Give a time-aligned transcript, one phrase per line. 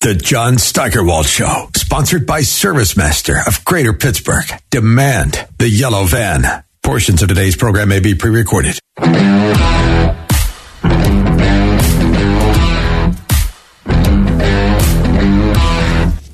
[0.00, 4.44] The John Steigerwald Show, sponsored by ServiceMaster of Greater Pittsburgh.
[4.70, 6.44] Demand the yellow van.
[6.84, 8.78] Portions of today's program may be pre-recorded.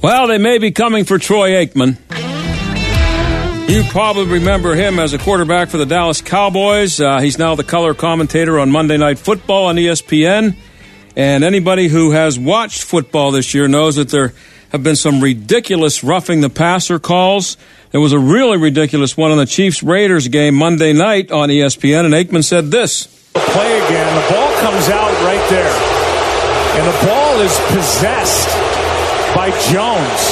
[0.02, 1.96] Well, they may be coming for Troy Aikman.
[3.70, 7.00] You probably remember him as a quarterback for the Dallas Cowboys.
[7.00, 10.54] Uh, he's now the color commentator on Monday Night Football on ESPN.
[11.16, 14.32] And anybody who has watched football this year knows that there
[14.70, 17.56] have been some ridiculous roughing the passer calls.
[17.92, 22.04] There was a really ridiculous one on the Chiefs Raiders game Monday night on ESPN,
[22.04, 23.06] and Aikman said this.
[23.34, 24.10] Play again.
[24.16, 25.70] The ball comes out right there.
[26.74, 28.50] And the ball is possessed
[29.36, 30.22] by Jones.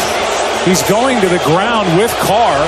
[0.67, 2.59] He's going to the ground with Carr.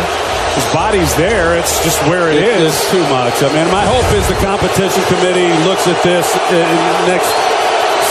[0.55, 1.58] His body's there.
[1.58, 2.70] It's just where it, it is.
[2.70, 3.42] It's too much.
[3.42, 7.64] I mean, my hope is the competition committee looks at this uh, in next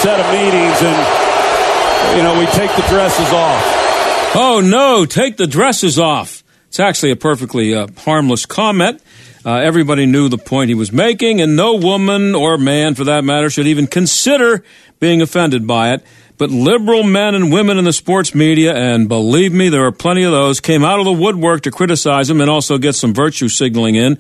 [0.04, 4.36] set of meetings and, you know, we take the dresses off.
[4.36, 6.44] Oh, no, take the dresses off.
[6.68, 9.02] It's actually a perfectly uh, harmless comment.
[9.46, 13.24] Uh, everybody knew the point he was making, and no woman or man, for that
[13.24, 14.64] matter, should even consider
[15.00, 16.04] being offended by it.
[16.38, 20.24] But liberal men and women in the sports media, and believe me, there are plenty
[20.24, 23.48] of those, came out of the woodwork to criticize him and also get some virtue
[23.48, 24.18] signaling in.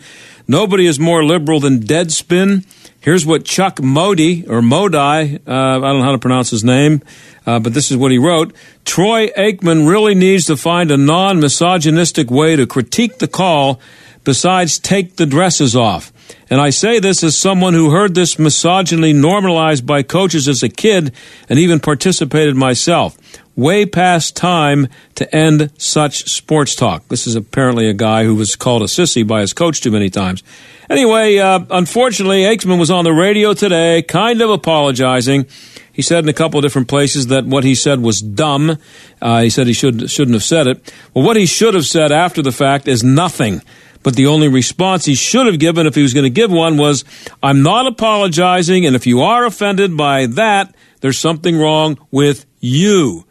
[0.47, 2.65] Nobody is more liberal than Deadspin.
[3.03, 7.01] Here's what Chuck Modi, or Modi, uh, I don't know how to pronounce his name,
[7.45, 8.55] uh, but this is what he wrote.
[8.85, 13.81] Troy Aikman really needs to find a non misogynistic way to critique the call
[14.23, 16.13] besides take the dresses off.
[16.49, 20.69] And I say this as someone who heard this misogyny normalized by coaches as a
[20.69, 21.11] kid
[21.49, 23.17] and even participated myself.
[23.57, 27.05] Way past time to end such sports talk.
[27.09, 30.09] This is apparently a guy who was called a sissy by his coach too many
[30.09, 30.41] times.
[30.89, 35.47] Anyway, uh, unfortunately, Aikman was on the radio today, kind of apologizing.
[35.91, 38.77] He said in a couple of different places that what he said was dumb.
[39.21, 40.93] Uh, he said he should shouldn't have said it.
[41.13, 43.61] Well, what he should have said after the fact is nothing.
[44.01, 46.77] But the only response he should have given, if he was going to give one,
[46.77, 47.05] was,
[47.41, 53.25] I'm not apologizing, and if you are offended by that, there's something wrong with you.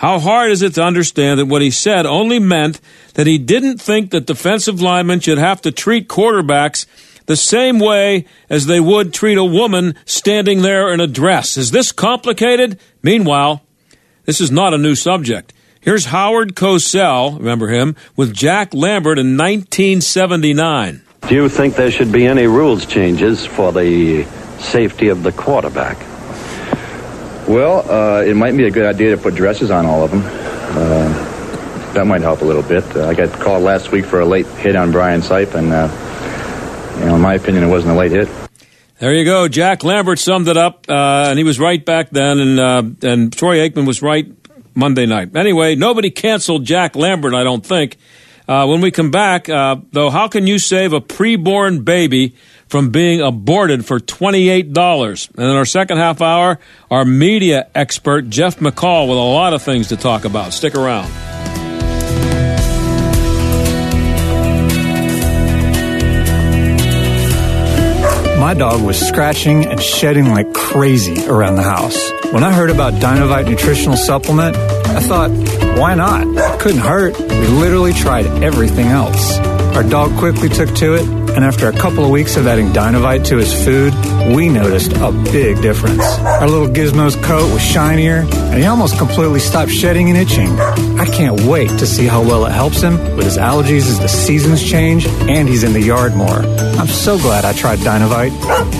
[0.00, 2.80] How hard is it to understand that what he said only meant
[3.14, 6.86] that he didn't think that defensive linemen should have to treat quarterbacks
[7.26, 11.58] the same way as they would treat a woman standing there in a dress?
[11.58, 12.80] Is this complicated?
[13.02, 13.62] Meanwhile,
[14.24, 15.52] this is not a new subject.
[15.82, 21.02] Here's Howard Cosell, remember him, with Jack Lambert in 1979.
[21.28, 24.24] Do you think there should be any rules changes for the
[24.60, 25.98] safety of the quarterback?
[27.50, 30.22] Well, uh, it might be a good idea to put dresses on all of them.
[30.24, 32.84] Uh, that might help a little bit.
[32.94, 35.88] Uh, I got called last week for a late hit on Brian Sipe, and uh,
[37.00, 38.28] you know, in my opinion, it wasn't a late hit.
[39.00, 39.48] There you go.
[39.48, 43.32] Jack Lambert summed it up, uh, and he was right back then, and uh, and
[43.32, 44.28] Troy Aikman was right
[44.76, 45.34] Monday night.
[45.34, 47.96] Anyway, nobody canceled Jack Lambert, I don't think.
[48.46, 52.36] When we come back, though, how can you save a preborn baby
[52.70, 55.28] from being aborted for $28?
[55.36, 56.60] And in our second half hour,
[56.90, 60.52] our media expert, Jeff McCall, with a lot of things to talk about.
[60.52, 61.10] Stick around.
[68.38, 72.10] My dog was scratching and shedding like crazy around the house.
[72.32, 75.30] When I heard about Dinovite nutritional supplement, I thought,
[75.78, 76.58] why not?
[76.60, 77.18] Couldn't hurt.
[77.18, 79.38] We literally tried everything else.
[79.76, 83.24] Our dog quickly took to it, and after a couple of weeks of adding Dinovite
[83.26, 83.94] to his food,
[84.34, 86.02] we noticed a big difference.
[86.18, 90.50] Our little Gizmo's coat was shinier, and he almost completely stopped shedding and itching.
[90.98, 94.08] I can't wait to see how well it helps him with his allergies as the
[94.08, 96.38] seasons change and he's in the yard more.
[96.78, 98.32] I'm so glad I tried Dinovite.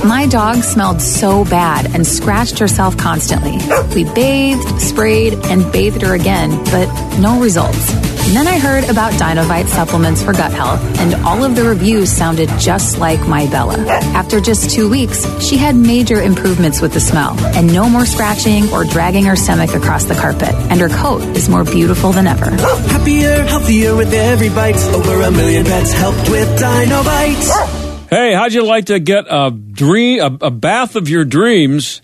[0.05, 3.59] My dog smelled so bad and scratched herself constantly.
[3.95, 6.87] We bathed, sprayed, and bathed her again, but
[7.19, 8.20] no results.
[8.27, 12.13] And then I heard about Dinovite supplements for gut health, and all of the reviews
[12.13, 13.77] sounded just like my Bella.
[14.15, 18.71] After just two weeks, she had major improvements with the smell, and no more scratching
[18.73, 20.55] or dragging her stomach across the carpet.
[20.71, 22.51] And her coat is more beautiful than ever.
[22.51, 24.77] Happier, healthier with every bite.
[24.77, 28.09] Over a million pets helped with Dinovite.
[28.11, 32.01] Hey, how'd you like to get a dream, a, a bath of your dreams?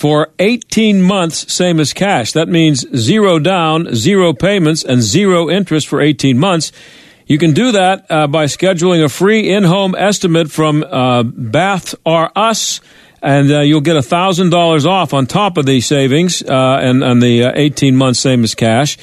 [0.00, 2.32] For 18 months, same as cash.
[2.32, 6.72] That means zero down, zero payments, and zero interest for 18 months.
[7.26, 12.30] You can do that uh, by scheduling a free in-home estimate from uh, Bath or
[12.34, 12.80] Us,
[13.20, 17.44] and uh, you'll get $1,000 off on top of the savings uh, and, and the
[17.44, 18.96] uh, 18 months, same as cash.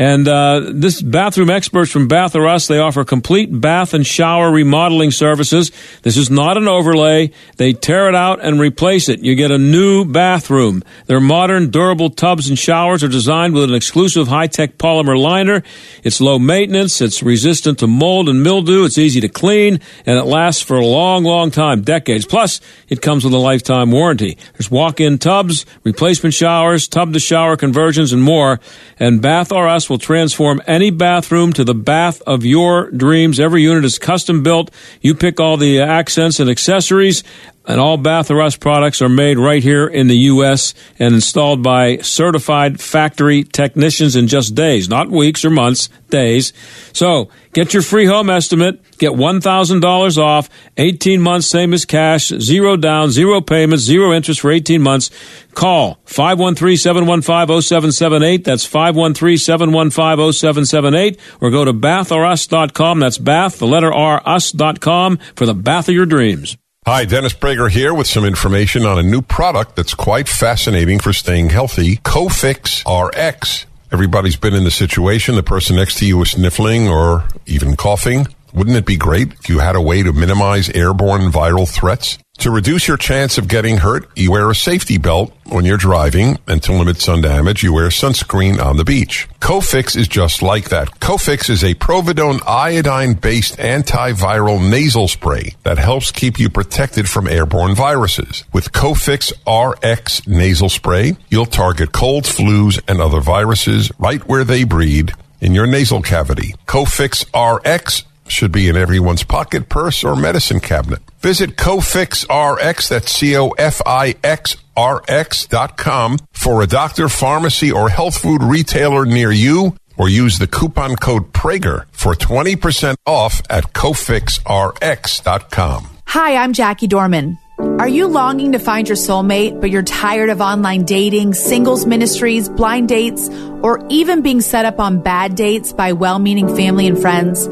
[0.00, 4.50] And uh, this bathroom experts from Bath or Us, they offer complete bath and shower
[4.50, 5.70] remodeling services.
[6.00, 7.32] This is not an overlay.
[7.58, 9.20] They tear it out and replace it.
[9.20, 10.82] You get a new bathroom.
[11.04, 15.62] Their modern, durable tubs and showers are designed with an exclusive high-tech polymer liner.
[16.02, 17.02] It's low maintenance.
[17.02, 18.86] It's resistant to mold and mildew.
[18.86, 22.24] It's easy to clean, and it lasts for a long, long time, decades.
[22.24, 24.38] Plus, it comes with a lifetime warranty.
[24.54, 28.60] There's walk-in tubs, replacement showers, tub-to-shower conversions, and more.
[28.98, 33.38] And Bath or Us will transform any bathroom to the bath of your dreams.
[33.38, 34.70] Every unit is custom built.
[35.00, 37.24] You pick all the accents and accessories,
[37.70, 40.74] and all Bath Us products are made right here in the U.S.
[40.98, 46.52] and installed by certified factory technicians in just days, not weeks or months, days.
[46.92, 52.76] So get your free home estimate, get $1,000 off, 18 months, same as cash, zero
[52.76, 55.08] down, zero payments, zero interest for 18 months.
[55.54, 58.42] Call 513-715-0778.
[58.42, 62.98] That's 513-715-0778 or go to bathoruss.com.
[62.98, 66.56] That's bath, the letter R, us.com for the bath of your dreams.
[66.86, 71.12] Hi, Dennis Prager here with some information on a new product that's quite fascinating for
[71.12, 71.96] staying healthy.
[71.96, 73.66] Cofix RX.
[73.92, 78.28] Everybody's been in the situation the person next to you is sniffling or even coughing.
[78.52, 82.18] Wouldn't it be great if you had a way to minimize airborne viral threats?
[82.38, 86.38] To reduce your chance of getting hurt, you wear a safety belt when you're driving,
[86.48, 89.28] and to limit sun damage, you wear sunscreen on the beach.
[89.40, 90.88] Cofix is just like that.
[91.00, 97.74] Cofix is a povidone iodine-based antiviral nasal spray that helps keep you protected from airborne
[97.74, 98.44] viruses.
[98.54, 104.64] With Cofix RX nasal spray, you'll target colds, flus, and other viruses right where they
[104.64, 105.12] breed
[105.42, 106.54] in your nasal cavity.
[106.66, 111.00] Cofix RX should be in everyone's pocket, purse, or medicine cabinet.
[111.20, 118.42] Visit Cofix RX, that's C-O-F-I-X RX dot com for a doctor, pharmacy, or health food
[118.42, 125.88] retailer near you, or use the coupon code Prager for 20% off at CofixRx.com.
[126.06, 127.38] Hi, I'm Jackie Dorman.
[127.58, 132.48] Are you longing to find your soulmate, but you're tired of online dating, singles ministries,
[132.48, 133.28] blind dates,
[133.62, 137.46] or even being set up on bad dates by well meaning family and friends?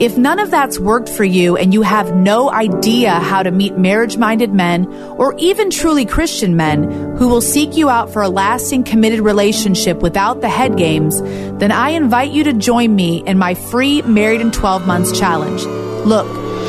[0.00, 3.76] If none of that's worked for you and you have no idea how to meet
[3.76, 8.28] marriage minded men or even truly Christian men who will seek you out for a
[8.28, 11.20] lasting committed relationship without the head games,
[11.58, 15.64] then I invite you to join me in my free Married in 12 Months challenge.
[16.06, 16.28] Look,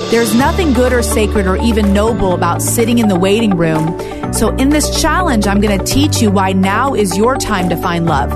[0.09, 4.33] there's nothing good or sacred or even noble about sitting in the waiting room.
[4.33, 7.77] So in this challenge, I'm going to teach you why now is your time to
[7.77, 8.31] find love.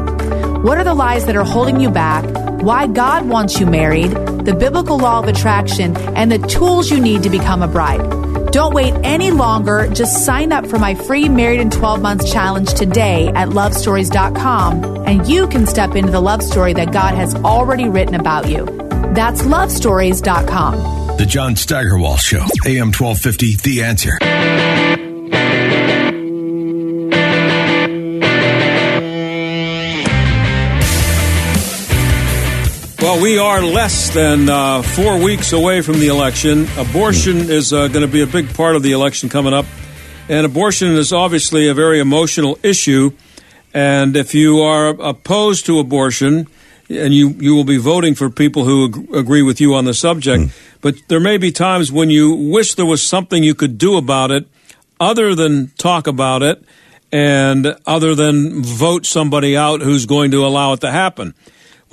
[0.63, 2.23] What are the lies that are holding you back?
[2.61, 4.11] Why God wants you married?
[4.11, 7.99] The biblical law of attraction and the tools you need to become a bride.
[8.53, 9.89] Don't wait any longer.
[9.93, 15.27] Just sign up for my free Married in 12 Months challenge today at lovestories.com and
[15.27, 18.65] you can step into the love story that God has already written about you.
[19.13, 21.17] That's lovestories.com.
[21.17, 24.72] The John Steigerwald Show, AM 1250, The Answer.
[33.03, 36.69] Well, we are less than uh, four weeks away from the election.
[36.77, 39.65] Abortion is uh, going to be a big part of the election coming up.
[40.29, 43.11] And abortion is obviously a very emotional issue.
[43.73, 46.47] And if you are opposed to abortion,
[46.89, 49.93] and you, you will be voting for people who ag- agree with you on the
[49.93, 50.77] subject, mm.
[50.79, 54.31] but there may be times when you wish there was something you could do about
[54.31, 54.47] it
[55.01, 56.63] other than talk about it
[57.11, 61.35] and other than vote somebody out who's going to allow it to happen.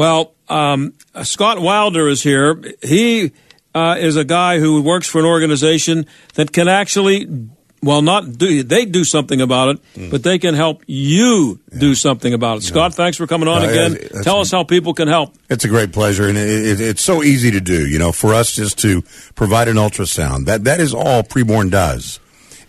[0.00, 2.58] Well, um, Scott Wilder is here.
[2.82, 3.32] He
[3.74, 7.28] uh, is a guy who works for an organization that can actually,
[7.82, 10.10] well, not do they do something about it, mm.
[10.10, 11.80] but they can help you yeah.
[11.80, 12.62] do something about it.
[12.62, 12.70] Yeah.
[12.70, 13.98] Scott, thanks for coming on uh, again.
[14.00, 15.34] Yeah, Tell us how people can help.
[15.50, 17.86] It's a great pleasure, and it, it, it's so easy to do.
[17.86, 19.02] You know, for us just to
[19.34, 22.20] provide an ultrasound that that is all preborn does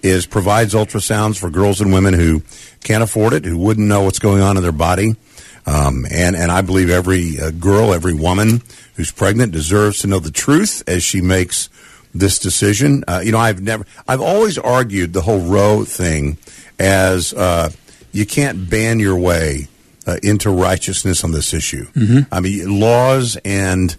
[0.04, 2.42] is provides ultrasounds for girls and women who
[2.84, 5.16] can't afford it, who wouldn't know what's going on in their body.
[5.66, 8.62] Um, and, and I believe every uh, girl, every woman
[8.96, 11.70] who's pregnant deserves to know the truth as she makes
[12.14, 13.04] this decision.
[13.08, 16.38] Uh, you know, I've never, I've always argued the whole Roe thing
[16.80, 17.70] as uh,
[18.12, 19.68] you can't ban your way
[20.08, 21.86] uh, into righteousness on this issue.
[21.92, 22.34] Mm-hmm.
[22.34, 23.96] I mean, laws and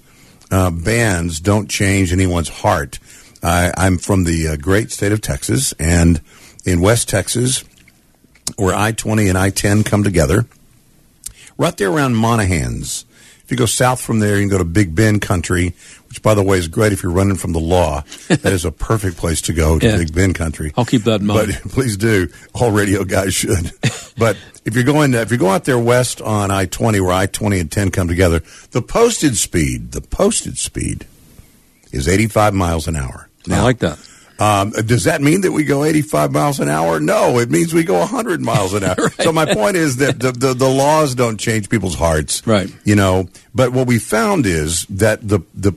[0.50, 2.98] uh, bans don't change anyone's heart.
[3.42, 6.20] I, am from the uh, great state of Texas, and
[6.64, 7.64] in West Texas,
[8.56, 10.46] where I 20 and I 10 come together,
[11.62, 13.04] right there around Monahans.
[13.44, 15.74] If you go south from there, you can go to Big Bend country,
[16.08, 18.02] which, by the way, is great if you're running from the law.
[18.28, 19.96] that is a perfect place to go to Yeah.
[19.98, 20.72] Big Bend country.
[20.76, 21.60] I'll keep that in mind.
[21.62, 22.28] But please do.
[22.52, 23.70] All radio guys should.
[24.18, 27.26] but if you're going, if you go out there west on I 20, where I
[27.26, 28.42] 20 and 10 come together,
[28.72, 31.06] the posted speed, the posted speed
[31.92, 33.28] is 85 miles an hour.
[33.48, 33.98] I like that.
[34.42, 36.98] Um, does that mean that we go 85 miles an hour?
[36.98, 39.10] No, it means we go 100 miles an hour.
[39.20, 42.44] So my point is that the, the, the laws don't change people's hearts.
[42.44, 42.68] Right.
[42.84, 45.74] You know, but what we found is that the, the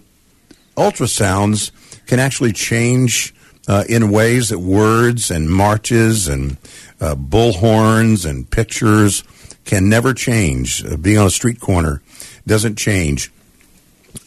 [0.75, 1.69] ultrasounds
[2.07, 3.35] can actually change
[3.67, 6.57] uh, in ways that words and marches and
[6.99, 9.23] uh, bullhorns and pictures
[9.65, 10.83] can never change.
[10.83, 12.01] Uh, being on a street corner
[12.47, 13.31] doesn't change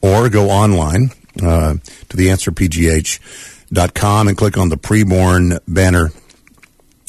[0.02, 1.10] Or go online
[1.42, 1.74] uh,
[2.10, 2.28] to the
[3.72, 6.10] answerpgh.com and click on the preborn banner.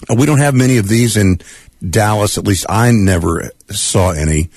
[0.10, 1.40] Uh, We don't have many of these in
[1.88, 2.38] Dallas.
[2.38, 4.50] At least I never saw any.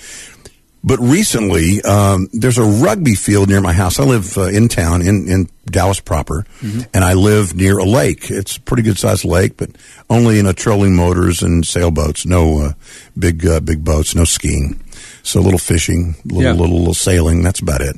[0.84, 4.00] But recently, um, there's a rugby field near my house.
[4.00, 6.44] I live uh, in town in, in Dallas proper,
[6.92, 8.32] and I live near a lake.
[8.32, 9.70] It's a pretty good sized lake, but
[10.10, 12.26] only in a trolling motors and sailboats.
[12.26, 12.72] No uh,
[13.16, 14.16] big uh, big boats.
[14.16, 14.80] No skiing.
[15.22, 16.50] So a little fishing, little, Yeah.
[16.52, 17.44] little little sailing.
[17.44, 17.94] That's about it.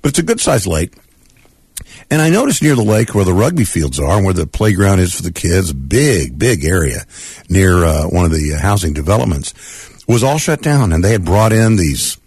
[0.00, 0.94] But it's a good sized lake.
[2.10, 5.00] And I noticed near the lake where the rugby fields are and where the playground
[5.00, 7.04] is for the kids, big, big area
[7.48, 9.54] near uh, one of the housing developments,
[10.06, 10.92] was all shut down.
[10.92, 12.18] And they had brought in these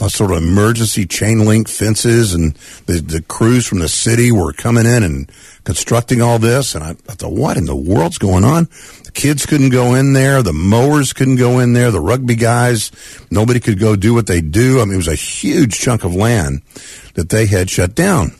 [0.00, 2.54] uh, sort of emergency chain link fences, and
[2.86, 5.30] the, the crews from the city were coming in and
[5.64, 6.74] constructing all this.
[6.74, 8.68] And I, I thought, what in the world's going on?
[9.04, 10.42] The kids couldn't go in there.
[10.42, 11.90] The mowers couldn't go in there.
[11.90, 12.90] The rugby guys,
[13.30, 14.80] nobody could go do what they do.
[14.80, 16.62] I mean, it was a huge chunk of land
[17.14, 18.32] that they had shut down.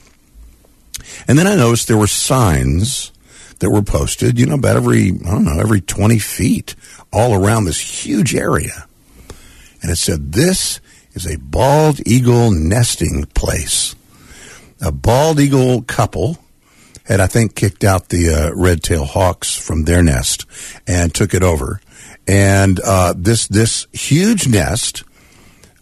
[1.26, 3.12] And then I noticed there were signs
[3.58, 6.74] that were posted, you know, about every, I don't know, every 20 feet
[7.12, 8.86] all around this huge area.
[9.82, 10.80] And it said, this
[11.12, 13.94] is a bald eagle nesting place.
[14.80, 16.38] A bald eagle couple
[17.04, 20.46] had, I think, kicked out the uh, red tail hawks from their nest
[20.86, 21.80] and took it over.
[22.26, 25.02] And uh, this this huge nest,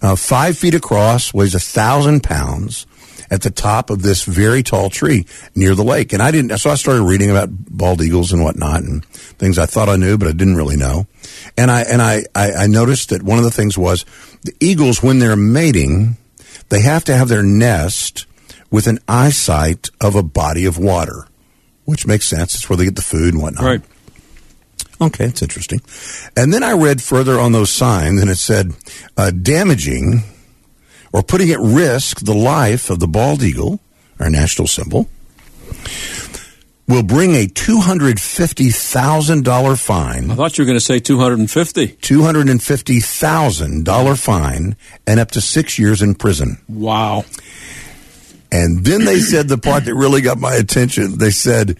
[0.00, 2.86] uh, five feet across, weighs a thousand pounds,
[3.30, 6.12] at the top of this very tall tree near the lake.
[6.12, 9.66] And I didn't, so I started reading about bald eagles and whatnot and things I
[9.66, 11.06] thought I knew, but I didn't really know.
[11.56, 14.04] And I and I I, I noticed that one of the things was
[14.42, 16.16] the eagles when they're mating,
[16.68, 18.26] they have to have their nest
[18.70, 21.26] with an eyesight of a body of water,
[21.84, 22.54] which makes sense.
[22.54, 23.64] It's where they get the food and whatnot.
[23.64, 23.82] Right.
[25.00, 25.80] Okay, it's interesting.
[26.36, 28.72] And then I read further on those signs, and it said
[29.16, 30.22] uh, damaging
[31.16, 33.80] or putting at risk the life of the bald eagle,
[34.20, 35.08] our national symbol,
[36.86, 40.30] will bring a two hundred fifty thousand dollar fine.
[40.30, 41.86] I thought you were going to say 250.
[42.02, 46.58] Two hundred and fifty thousand dollar fine and up to six years in prison.
[46.68, 47.24] Wow.
[48.52, 51.16] And then they said the part that really got my attention.
[51.18, 51.78] They said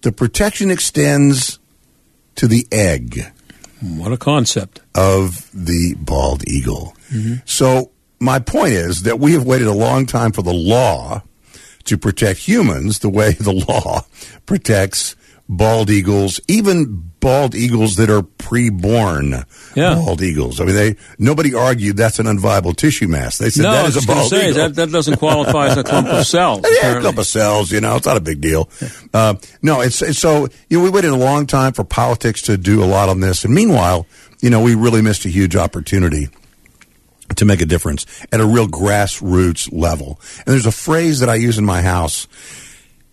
[0.00, 1.58] the protection extends
[2.36, 3.20] to the egg
[3.82, 4.80] What a concept.
[4.94, 6.96] of the bald eagle.
[7.12, 7.34] Mm-hmm.
[7.44, 7.90] So
[8.20, 11.22] my point is that we have waited a long time for the law
[11.84, 14.02] to protect humans the way the law
[14.46, 15.16] protects
[15.50, 19.44] bald eagles, even bald eagles that are pre-born
[19.74, 19.94] Yeah.
[19.94, 20.60] bald eagles.
[20.60, 23.38] I mean, they nobody argued that's an unviable tissue mass.
[23.38, 24.58] They said no, that is a bald say eagle.
[24.68, 26.60] that, that doesn't qualify as a clump of cells.
[26.82, 28.68] Yeah, a couple of cells, you know, it's not a big deal.
[29.14, 32.58] Uh, no, it's, it's so, you know, we waited a long time for politics to
[32.58, 33.44] do a lot on this.
[33.46, 34.06] And meanwhile,
[34.42, 36.28] you know, we really missed a huge opportunity
[37.36, 40.20] to make a difference at a real grassroots level.
[40.38, 42.26] And there's a phrase that I use in my house.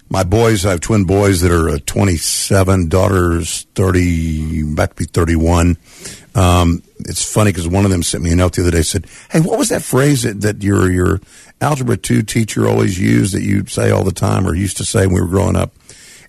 [0.10, 5.05] My boys, I have twin boys that are uh, 27, daughters 30, about to be
[5.05, 5.77] 31.
[6.36, 8.81] Um, it's funny because one of them sent me a note the other day.
[8.81, 11.22] Said, "Hey, what was that phrase that, that your your
[11.62, 15.07] algebra two teacher always used that you say all the time or used to say
[15.07, 15.72] when we were growing up?"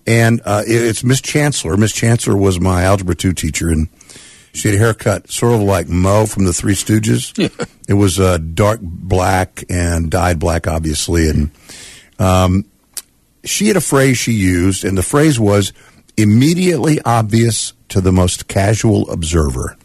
[0.07, 1.77] And uh, it, it's Miss Chancellor.
[1.77, 3.89] Miss Chancellor was my algebra two teacher, and
[4.57, 7.39] she had a haircut sort of like Moe from the Three Stooges.
[7.89, 11.51] It was uh, dark black and dyed black, obviously, and
[12.19, 12.65] um,
[13.45, 15.73] she had a phrase she used, and the phrase was
[16.17, 19.77] immediately obvious to the most casual observer.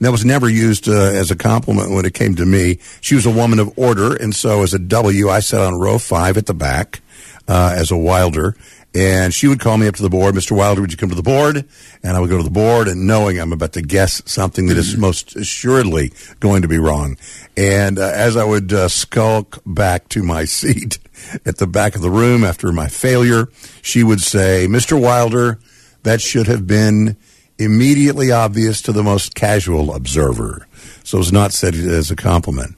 [0.00, 2.78] That was never used uh, as a compliment when it came to me.
[3.00, 5.98] She was a woman of order, and so as a W, I sat on row
[5.98, 7.00] five at the back
[7.48, 8.56] uh, as a Wilder.
[8.96, 10.56] And she would call me up to the board, Mr.
[10.56, 11.64] Wilder, would you come to the board?
[12.04, 14.76] And I would go to the board, and knowing I'm about to guess something that
[14.76, 17.16] is most assuredly going to be wrong.
[17.56, 21.00] And uh, as I would uh, skulk back to my seat
[21.44, 23.48] at the back of the room after my failure,
[23.82, 25.00] she would say, Mr.
[25.00, 25.58] Wilder,
[26.04, 27.16] that should have been
[27.58, 30.66] immediately obvious to the most casual observer.
[31.04, 32.76] So it was not said as a compliment.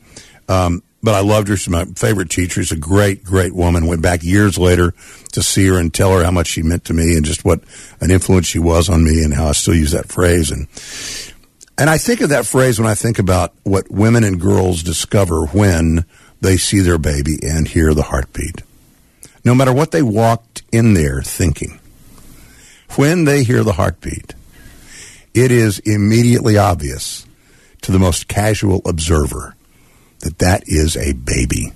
[0.48, 1.56] Um, but I loved her.
[1.56, 2.62] She's my favorite teacher.
[2.62, 3.86] She's a great, great woman.
[3.86, 4.92] Went back years later
[5.32, 7.60] to see her and tell her how much she meant to me and just what
[8.00, 10.50] an influence she was on me and how I still use that phrase.
[10.50, 10.66] And
[11.78, 15.46] and I think of that phrase when I think about what women and girls discover
[15.46, 16.06] when
[16.40, 18.62] they see their baby and hear the heartbeat.
[19.44, 21.78] No matter what they walked in there thinking,
[22.96, 24.34] when they hear the heartbeat,
[25.36, 27.26] it is immediately obvious
[27.82, 29.54] to the most casual observer
[30.20, 31.72] that that is a baby.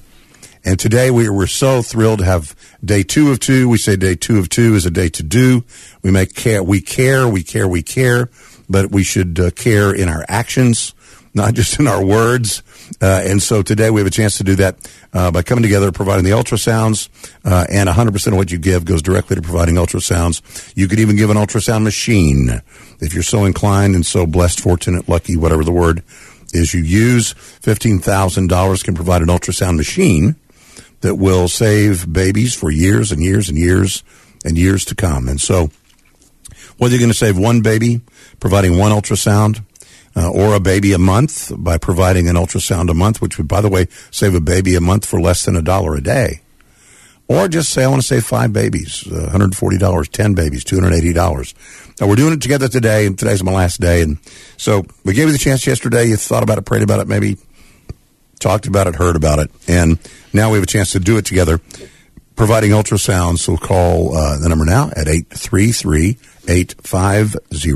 [0.64, 3.68] And today we, we're so thrilled to have day two of two.
[3.68, 5.64] We say day two of two is a day to do.
[6.02, 8.30] We make care, we care, we care, we care,
[8.68, 10.94] but we should uh, care in our actions,
[11.34, 12.62] not just in our words.
[13.00, 14.76] Uh, and so today we have a chance to do that
[15.12, 17.08] uh, by coming together, providing the ultrasounds,
[17.44, 20.72] uh, and 100% of what you give goes directly to providing ultrasounds.
[20.76, 22.62] You could even give an ultrasound machine
[23.00, 26.02] if you're so inclined and so blessed, fortunate, lucky, whatever the word
[26.52, 30.36] is you use $15,000 can provide an ultrasound machine
[31.00, 34.02] that will save babies for years and years and years
[34.44, 35.28] and years to come.
[35.28, 35.70] And so
[36.78, 38.00] whether you're going to save one baby
[38.40, 39.64] providing one ultrasound
[40.16, 43.60] uh, or a baby a month by providing an ultrasound a month, which would, by
[43.60, 46.40] the way, save a baby a month for less than a dollar a day.
[47.28, 51.54] Or just say, I want to save five babies, uh, $140, 10 babies, $280.
[52.00, 54.02] Now, we're doing it together today, and today's my last day.
[54.02, 54.18] And
[54.56, 56.06] so we gave you the chance yesterday.
[56.06, 57.36] You thought about it, prayed about it, maybe
[58.40, 59.52] talked about it, heard about it.
[59.68, 60.00] And
[60.32, 61.60] now we have a chance to do it together,
[62.34, 63.38] providing ultrasounds.
[63.38, 67.72] So call uh, the number now at 833 850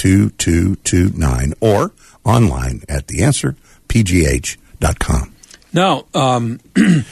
[0.00, 1.92] 2229 or
[2.24, 5.34] online at theanswerpgh.com.
[5.72, 7.04] Now, um, and,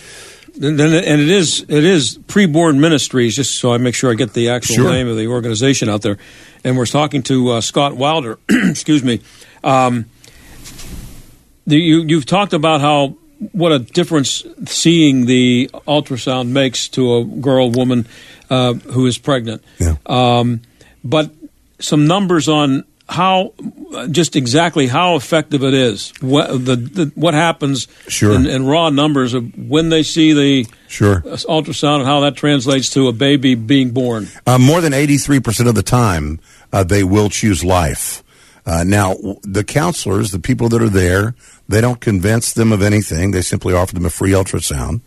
[0.81, 4.49] and it is it is preborn ministries just so i make sure i get the
[4.49, 4.91] actual Sure.
[4.91, 6.19] name of the organization out there
[6.65, 9.21] and we're talking to uh, scott wilder excuse me
[9.63, 10.07] um,
[11.67, 13.15] the, you, you've talked about how
[13.53, 18.09] what a difference seeing the ultrasound makes to a girl woman
[18.51, 19.95] uh, who is pregnant Yeah.
[20.07, 20.63] um,
[21.05, 21.31] but
[21.79, 23.55] some numbers on how
[24.11, 28.35] just exactly how effective it is what the, the what happens Sure.
[28.35, 31.23] in, in raw numbers of when they see the Sure.
[31.23, 35.75] ultrasound and how that translates to a baby being born Uh, more than 83% of
[35.75, 36.39] the time,
[36.73, 38.23] uh, they will choose life.
[38.67, 41.35] Uh, now, the counselors, the people that are there,
[41.67, 43.31] they don't convince them of anything.
[43.31, 45.01] They simply offer them a free ultrasound.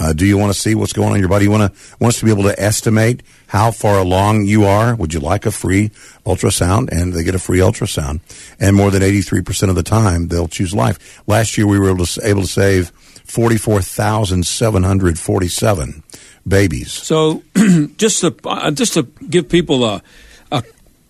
[0.00, 1.44] Uh, do you want to see what's going on in your body?
[1.44, 4.94] You want to want us to be able to estimate how far along you are?
[4.94, 5.90] Would you like a free
[6.24, 6.88] ultrasound?
[6.90, 8.20] And they get a free ultrasound.
[8.58, 11.22] And more than 83% of the time, they'll choose life.
[11.26, 12.88] Last year, we were able to, able to save
[13.24, 16.02] 44,747
[16.48, 16.92] babies.
[16.92, 17.42] So,
[17.98, 20.00] just to uh, just to give people a,
[20.50, 20.62] a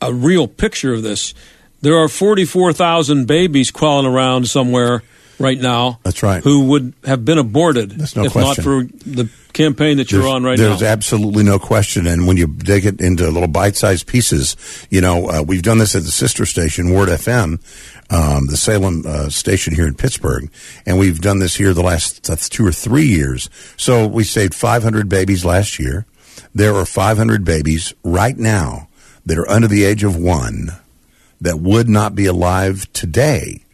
[0.03, 1.33] a real picture of this,
[1.81, 5.05] there are forty four thousand babies crawling around somewhere
[5.41, 5.99] right now.
[6.03, 6.43] That's right.
[6.45, 8.49] Who would have been aborted That's no if question.
[8.49, 10.77] not for the campaign that you're there's, on right there's now.
[10.77, 12.07] There's absolutely no question.
[12.07, 14.57] And when you dig it into little bite-sized pieces,
[14.91, 17.61] you know, uh, we've done this at the sister station, Word FM,
[18.11, 20.51] um, the Salem uh, station here in Pittsburgh,
[20.87, 23.49] and we've done this here the last uh, two or three years.
[23.77, 26.07] So we saved 500 babies last year.
[26.55, 28.89] There are 500 babies right now
[29.25, 30.71] that are under the age of one
[31.41, 33.65] that would not be alive today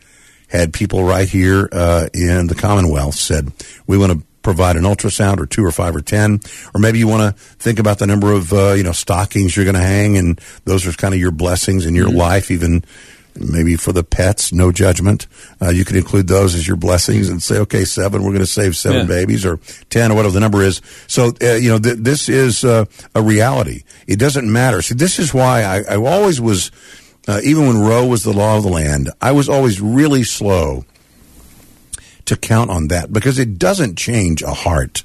[0.57, 3.53] had people right here uh, in the Commonwealth said,
[3.87, 6.41] we want to provide an ultrasound or two or five or ten,
[6.73, 9.65] or maybe you want to think about the number of uh, you know stockings you're
[9.65, 12.85] going to hang, and those are kind of your blessings in your life, even
[13.39, 15.27] maybe for the pets, no judgment.
[15.61, 18.47] Uh, you can include those as your blessings and say, okay, seven, we're going to
[18.47, 19.07] save seven Yeah.
[19.07, 19.59] babies, or
[19.91, 20.81] ten, or whatever the number is.
[21.09, 22.85] So uh, you know th- this is uh,
[23.17, 23.83] a reality.
[24.07, 24.81] It doesn't matter.
[24.81, 26.71] See, this is why I, I always was.
[27.27, 30.85] Uh, even when Roe was the law of the land, I was always really slow
[32.27, 35.03] to count on that because it doesn't change a heart.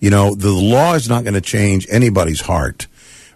[0.00, 2.86] You know, the law is not going to change anybody's heart.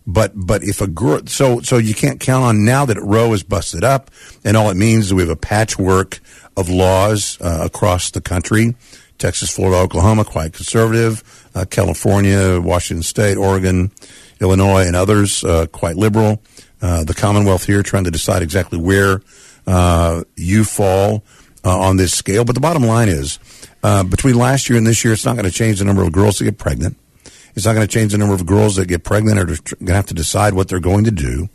[0.07, 3.43] But but if a girl, so so you can't count on now that Roe is
[3.43, 4.11] busted up,
[4.45, 6.21] and all it means is we have a patchwork
[6.57, 8.75] of laws uh, across the country.
[9.17, 11.23] Texas, Florida, Oklahoma, quite conservative.
[11.55, 13.93] Uh, California, Washington State, Oregon,
[14.41, 16.43] Illinois, and others uh, quite liberal.
[16.85, 19.23] Uh, the Commonwealth here trying to decide exactly where
[19.67, 21.25] uh, you fall
[21.65, 22.45] uh, on this scale.
[22.45, 23.39] But the bottom line is,
[23.83, 26.13] uh, between last year and this year, it's not going to change the number of
[26.13, 26.99] girls that get pregnant.
[27.55, 29.95] It's not going to change the number of girls that get pregnant or going to
[29.95, 31.49] have to decide what they're going to do.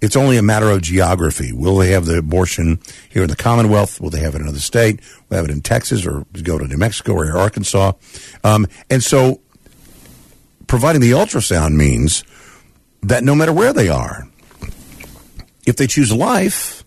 [0.00, 1.52] It's only a matter of geography.
[1.52, 2.78] Will they have the abortion
[3.08, 4.00] here in the Commonwealth?
[4.00, 5.00] Will they have it in another state?
[5.00, 7.90] Will they have it in Texas or go to New Mexico or Arkansas?
[8.44, 9.40] Um, and so
[10.68, 12.22] providing the ultrasound means
[13.02, 14.29] that no matter where they are,
[15.66, 16.84] if they choose life,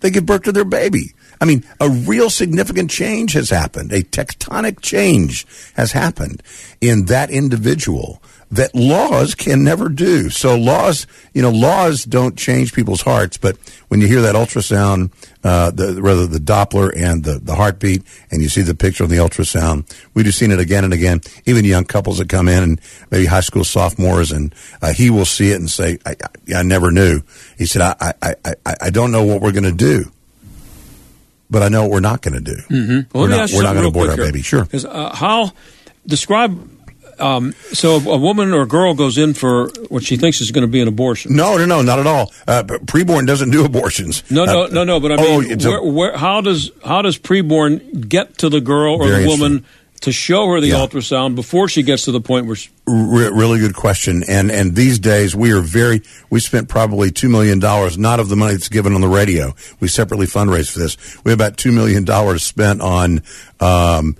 [0.00, 1.14] they give birth to their baby.
[1.40, 3.92] I mean, a real significant change has happened.
[3.92, 6.42] A tectonic change has happened
[6.80, 10.28] in that individual that laws can never do.
[10.28, 13.56] So laws, you know, laws don't change people's hearts, but
[13.88, 15.12] when you hear that ultrasound,
[15.44, 19.10] uh, the, rather the Doppler and the, the heartbeat, and you see the picture on
[19.10, 21.20] the ultrasound, we've just seen it again and again.
[21.46, 25.24] Even young couples that come in and maybe high school sophomores, and uh, he will
[25.24, 27.22] see it and say, I, I, I never knew.
[27.56, 30.10] He said, I, I, I, I don't know what we're going to do
[31.52, 32.54] but I know what we're not going to do.
[32.54, 32.92] Mm-hmm.
[33.12, 34.40] Well, we're not, we're not going to abort our baby.
[34.40, 34.68] Sure.
[34.72, 35.50] Uh, how
[36.06, 36.70] describe?
[37.20, 40.62] Um, so a woman or a girl goes in for what she thinks is going
[40.62, 41.36] to be an abortion.
[41.36, 42.32] No, no, no, not at all.
[42.48, 44.28] Uh, preborn doesn't do abortions.
[44.30, 45.00] No, no, uh, no, no.
[45.00, 48.94] But I oh, mean, where, where, how does how does preborn get to the girl
[48.96, 49.64] or the woman?
[50.04, 50.76] To show her the Yeah.
[50.76, 54.24] ultrasound before she gets to the point where she, Re- really good question.
[54.26, 58.30] And and these days we are very we spent probably two million dollars, not of
[58.30, 59.54] the money that's given on the radio.
[59.78, 60.96] We separately fundraise for this.
[61.22, 63.22] We have about two million dollars spent on
[63.60, 64.16] um,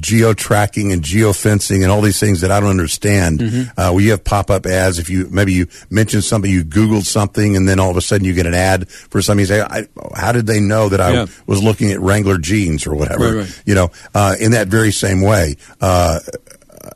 [0.00, 3.38] geo tracking and geofencing and all these things that I don't understand.
[3.40, 3.80] Mm-hmm.
[3.80, 7.04] Uh, where you have pop up ads if you maybe you mentioned something, you Googled
[7.04, 9.40] something, and then all of a sudden you get an ad for something.
[9.40, 11.26] You say, I, "How did they know that I Yeah.
[11.46, 13.62] was looking at Wrangler jeans or whatever?" Right, right.
[13.64, 16.18] You know, uh, in that very same way, uh,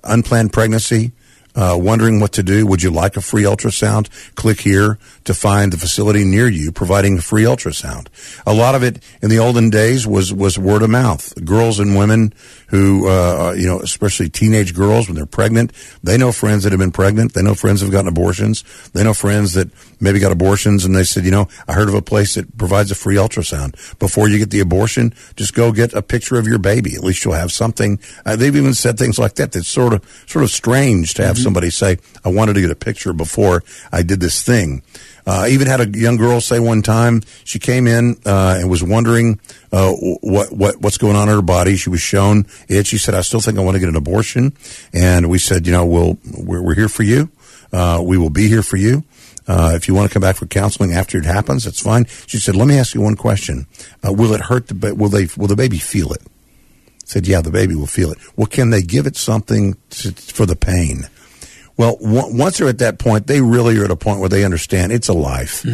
[0.04, 1.12] unplanned pregnancy.
[1.61, 2.66] Uh, wondering what to do?
[2.66, 4.09] Would you like a free ultrasound?
[4.35, 8.07] Click here to find the facility near you providing a free ultrasound.
[8.46, 11.35] A lot of it in the olden days was was word of mouth.
[11.44, 12.33] Girls and women
[12.68, 16.79] who, uh, you know, especially teenage girls when they're pregnant, they know friends that have
[16.79, 17.35] been pregnant.
[17.35, 18.64] They know friends have gotten abortions.
[18.94, 19.68] They know friends that
[20.01, 22.90] maybe got abortions, and they said, you know, I heard of a place that provides
[22.90, 25.12] a free ultrasound before you get the abortion.
[25.37, 26.94] Just go get a picture of your baby.
[26.94, 27.99] At least you'll have something.
[28.25, 29.53] Uh, they've even said things like that.
[29.53, 32.76] That's sort of sort of strange to have somebody say, "I wanted to get a
[32.76, 34.82] picture before I did this thing."
[35.26, 38.70] Uh, I even had a young girl say one time she came in uh, and
[38.70, 39.40] was wondering
[39.72, 41.76] uh, what what what's going on in her body.
[41.76, 42.86] She was shown it.
[42.86, 44.52] She said, "I still think I want to get an abortion."
[44.92, 47.28] And we said, "You know, we'll we're, we're here for you.
[47.72, 49.02] Uh, we will be here for you."
[49.48, 52.06] Uh, if you want to come back for counseling after it happens, that's fine.
[52.28, 53.66] She said, "Let me ask you one question:
[54.06, 56.22] uh, Will it hurt the ba- will they will the baby feel it?"
[57.04, 60.46] Said, "Yeah, the baby will feel it." Well, can they give it something to, for
[60.46, 61.08] the pain?
[61.76, 64.44] Well, w- once they're at that point, they really are at a point where they
[64.44, 65.64] understand it's a life.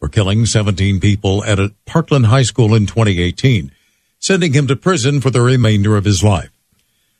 [0.00, 3.70] for killing 17 people at a Parkland High School in 2018,
[4.18, 6.50] sending him to prison for the remainder of his life.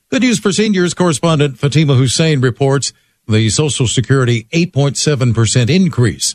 [0.09, 0.95] Good news for seniors.
[0.95, 2.95] Correspondent Fatima Hussein reports
[3.29, 6.35] the Social Security 8.7% increase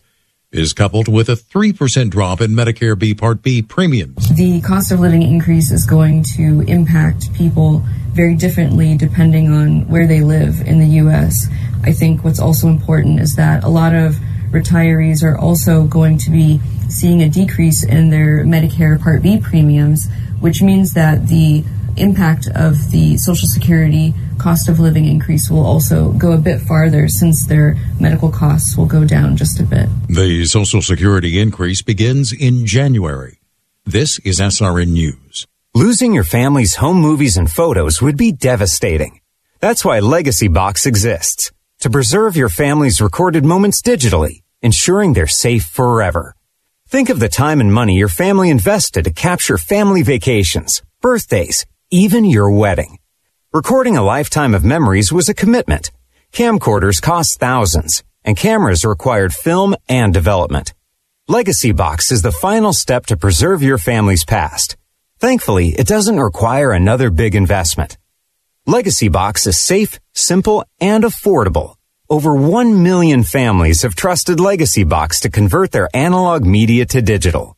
[0.51, 4.35] is coupled with a 3% drop in Medicare B Part B premiums.
[4.35, 7.83] The cost of living increase is going to impact people
[8.13, 11.47] very differently depending on where they live in the U.S.
[11.83, 14.15] I think what's also important is that a lot of
[14.49, 16.59] retirees are also going to be
[16.89, 20.09] seeing a decrease in their Medicare Part B premiums,
[20.39, 21.63] which means that the
[21.97, 27.07] impact of the Social Security cost of living increase will also go a bit farther
[27.07, 29.89] since their medical costs will go down just a bit.
[30.07, 33.39] The Social Security increase begins in January.
[33.85, 35.45] This is SRN News.
[35.75, 39.21] Losing your family's home movies and photos would be devastating.
[39.59, 45.63] That's why Legacy Box exists to preserve your family's recorded moments digitally, ensuring they're safe
[45.63, 46.35] forever.
[46.87, 52.23] Think of the time and money your family invested to capture family vacations, birthdays, even
[52.23, 52.99] your wedding.
[53.51, 55.89] Recording a lifetime of memories was a commitment.
[56.31, 60.75] Camcorders cost thousands, and cameras required film and development.
[61.27, 64.77] Legacy Box is the final step to preserve your family's past.
[65.17, 67.97] Thankfully, it doesn't require another big investment.
[68.67, 71.73] Legacy Box is safe, simple, and affordable.
[72.07, 77.57] Over 1 million families have trusted Legacy Box to convert their analog media to digital.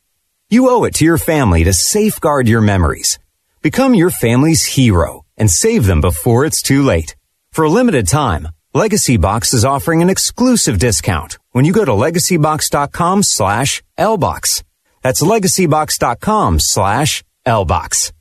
[0.50, 3.20] You owe it to your family to safeguard your memories.
[3.62, 7.16] Become your family's hero and save them before it's too late.
[7.52, 11.92] For a limited time, Legacy Box is offering an exclusive discount when you go to
[11.92, 14.64] legacybox.com slash LBOX.
[15.04, 18.12] That's legacybox.com slash LBOX.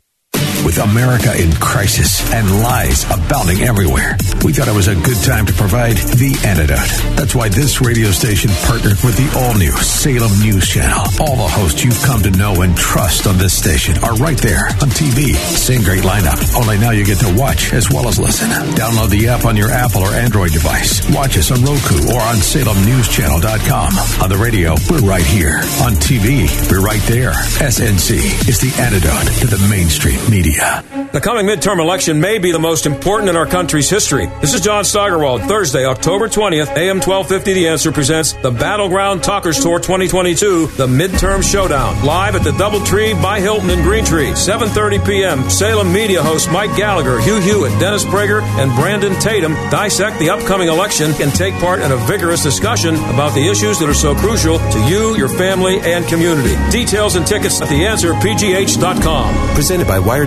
[0.65, 5.47] With America in crisis and lies abounding everywhere, we thought it was a good time
[5.47, 7.17] to provide the antidote.
[7.17, 11.01] That's why this radio station partnered with the all new Salem News Channel.
[11.19, 14.67] All the hosts you've come to know and trust on this station are right there
[14.85, 15.33] on TV.
[15.35, 18.49] Same great lineup, only now you get to watch as well as listen.
[18.77, 21.01] Download the app on your Apple or Android device.
[21.15, 24.23] Watch us on Roku or on SalemNewsChannel.com.
[24.23, 25.57] On the radio, we're right here.
[25.83, 27.33] On TV, we're right there.
[27.65, 30.21] SNC is the antidote to the mainstream
[30.51, 30.85] media.
[31.13, 34.27] The coming midterm election may be the most important in our country's history.
[34.41, 35.43] This is John Steigerwald.
[35.43, 41.43] Thursday, October 20th, AM 1250 The Answer presents the Battleground Talkers Tour 2022, the Midterm
[41.43, 42.05] Showdown.
[42.05, 45.51] Live at the Doubletree by Hilton in Greentree, 7.30 p.m.
[45.51, 50.69] Salem media host Mike Gallagher, Hugh Hewitt, Dennis Prager, and Brandon Tatum dissect the upcoming
[50.69, 54.59] election and take part in a vigorous discussion about the issues that are so crucial
[54.59, 56.55] to you, your family, and community.
[56.71, 59.55] Details and tickets at theanswerpgh.com.
[59.55, 60.27] Presented by Wire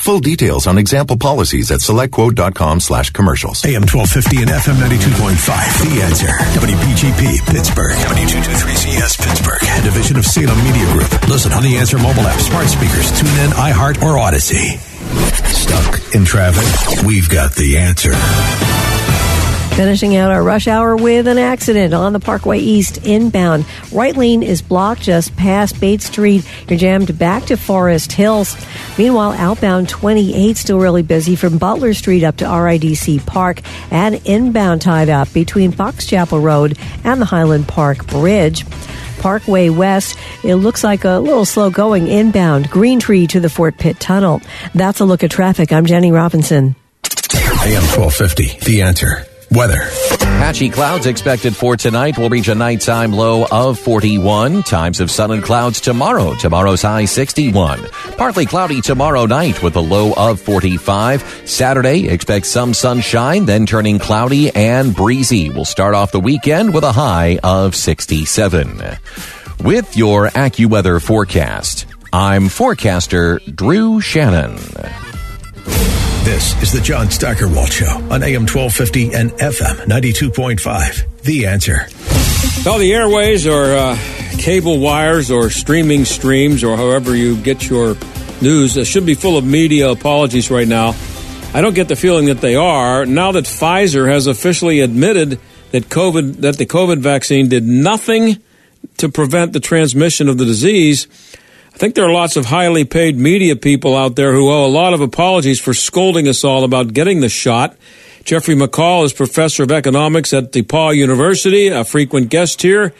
[0.00, 3.62] Full details on example policies at selectquote.com slash commercials.
[3.66, 5.94] AM 1250 and FM 92.5.
[5.94, 6.26] The answer.
[6.56, 7.92] WPGP, Pittsburgh.
[7.92, 9.62] W223CS, Pittsburgh.
[9.62, 11.28] A division of Salem Media Group.
[11.28, 14.78] Listen on the Answer mobile app, smart speakers, tune in, iHeart, or Odyssey.
[15.52, 17.04] Stuck in traffic?
[17.04, 18.12] We've got the answer.
[19.80, 23.64] Finishing out our rush hour with an accident on the Parkway East inbound.
[23.90, 26.46] Right lane is blocked just past Bates Street.
[26.68, 28.62] You're jammed back to Forest Hills.
[28.98, 34.82] Meanwhile, outbound 28 still really busy from Butler Street up to RIDC Park and inbound
[34.82, 38.66] tied up between Fox Chapel Road and the Highland Park Bridge.
[39.20, 42.68] Parkway West, it looks like a little slow going inbound.
[42.68, 44.42] Green Tree to the Fort Pitt Tunnel.
[44.74, 45.72] That's a look at traffic.
[45.72, 46.76] I'm Jenny Robinson.
[47.62, 48.58] AM 1250.
[48.66, 49.24] The answer.
[49.52, 49.88] Weather.
[50.20, 54.62] Patchy clouds expected for tonight will reach a nighttime low of 41.
[54.62, 56.34] Times of sun and clouds tomorrow.
[56.36, 57.84] Tomorrow's high 61.
[58.16, 61.48] Partly cloudy tomorrow night with a low of 45.
[61.48, 65.50] Saturday, expect some sunshine, then turning cloudy and breezy.
[65.50, 68.80] We'll start off the weekend with a high of 67.
[69.64, 74.58] With your AccuWeather forecast, I'm forecaster Drew Shannon.
[76.24, 81.22] This is the John Steigerwald Show on AM 1250 and FM 92.5.
[81.22, 81.86] The answer.
[82.64, 83.96] Well, the airways or uh,
[84.36, 87.96] cable wires or streaming streams or however you get your
[88.42, 90.94] news uh, should be full of media apologies right now.
[91.54, 93.06] I don't get the feeling that they are.
[93.06, 95.40] Now that Pfizer has officially admitted
[95.72, 98.42] that COVID that the COVID vaccine did nothing
[98.98, 101.06] to prevent the transmission of the disease,
[101.80, 104.92] think there are lots of highly paid media people out there who owe a lot
[104.92, 107.74] of apologies for scolding us all about getting the shot.
[108.22, 112.92] Jeffrey McCall is professor of economics at DePauw University, a frequent guest here.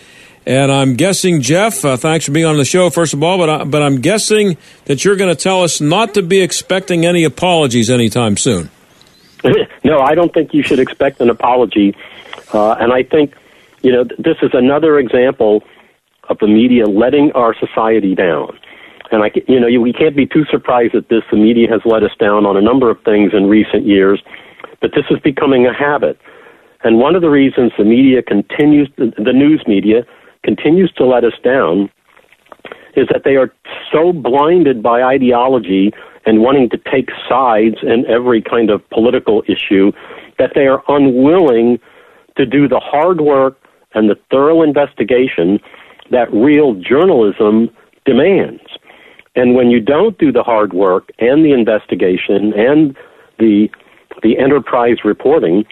[0.47, 3.51] And I'm guessing, Jeff, uh, thanks for being on the show, first of all, but,
[3.51, 7.25] I, but I'm guessing that you're going to tell us not to be expecting any
[7.25, 8.71] apologies anytime soon.
[9.85, 11.95] no, I don't think you should expect an apology.
[12.55, 13.35] Uh, and I think,
[13.83, 15.64] you know, this is another example
[16.31, 18.59] of the media letting our society down.
[19.11, 21.23] And I, you know, we can't be too surprised at this.
[21.31, 24.23] The media has let us down on a number of things in recent years,
[24.81, 26.18] but this is becoming a habit.
[26.83, 30.07] And one of the reasons the media continues, the news media
[30.44, 31.90] continues to let us down,
[32.96, 33.53] is that they are
[33.92, 35.92] so blinded by ideology
[36.27, 39.92] and wanting to take sides in every kind of political issue
[40.38, 41.79] that they are unwilling
[42.37, 43.59] to do the hard work
[43.94, 45.59] and the thorough investigation
[46.11, 47.68] that real journalism
[48.05, 48.62] demands.
[49.37, 52.97] And when you don't do the hard work and the investigation and
[53.38, 53.69] the
[54.23, 55.64] the enterprise reporting,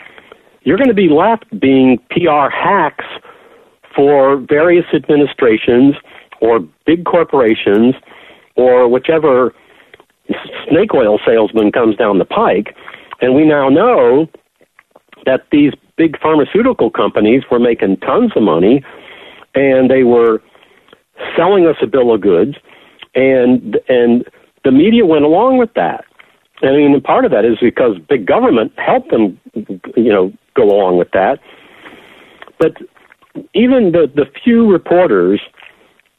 [0.62, 3.04] you're going to be left being PR hacks
[3.94, 5.96] for various administrations
[6.40, 7.94] or big corporations
[8.56, 9.52] or whichever
[10.68, 12.74] snake oil salesman comes down the pike.
[13.20, 14.28] And we now know
[15.26, 18.82] that these big pharmaceutical companies were making tons of money
[19.54, 20.40] and they were
[21.36, 22.54] selling us a bill of goods
[23.14, 24.24] and and
[24.64, 26.04] the media went along with that.
[26.62, 29.40] I mean, part of that is because big government helped them,
[29.96, 31.38] you know, go along with that.
[32.58, 32.76] But
[33.54, 35.40] even the the few reporters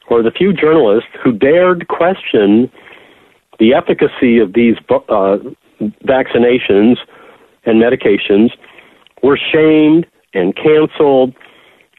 [0.10, 2.72] or the few journalists who dared question
[3.60, 5.38] the efficacy of these uh,
[6.06, 6.98] vaccinations
[7.66, 8.52] and medications
[9.22, 11.34] were shamed and canceled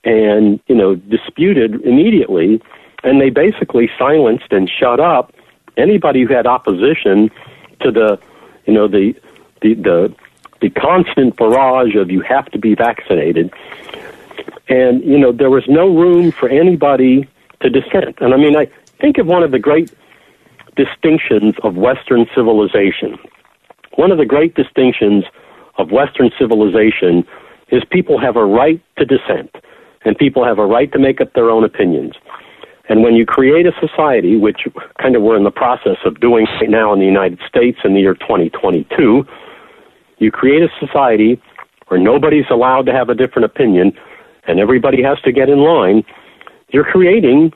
[0.05, 2.61] and you know disputed immediately
[3.02, 5.32] and they basically silenced and shut up
[5.76, 7.30] anybody who had opposition
[7.80, 8.18] to the,
[8.66, 9.14] you know, the
[9.62, 10.14] the the,
[10.60, 13.52] the constant barrage of you have to be vaccinated.
[14.68, 17.28] And you know, there was no room for anybody
[17.60, 18.18] to dissent.
[18.20, 18.68] And I mean, I
[19.00, 19.92] think of one of the great
[20.76, 23.18] distinctions of Western civilization.
[23.94, 25.24] One of the great distinctions
[25.76, 27.26] of Western civilization
[27.70, 29.54] is people have a right to dissent,
[30.04, 32.14] and people have a right to make up their own opinions.
[32.90, 34.66] And when you create a society, which
[35.00, 37.94] kind of we're in the process of doing right now in the United States in
[37.94, 39.24] the year 2022,
[40.18, 41.40] you create a society
[41.87, 43.92] where nobody's allowed to have a different opinion
[44.48, 46.03] and everybody has to get in line,
[46.70, 47.53] you're creating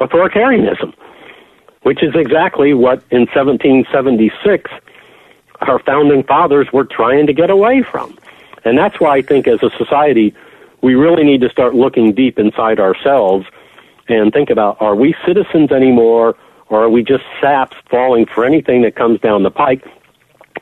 [0.00, 0.92] authoritarianism,
[1.82, 4.70] which is exactly what in 1776
[5.62, 8.16] our founding fathers were trying to get away from.
[8.66, 10.34] And that's why I think as a society,
[10.82, 13.46] we really need to start looking deep inside ourselves
[14.08, 16.36] and think about are we citizens anymore
[16.68, 19.84] or are we just saps falling for anything that comes down the pike?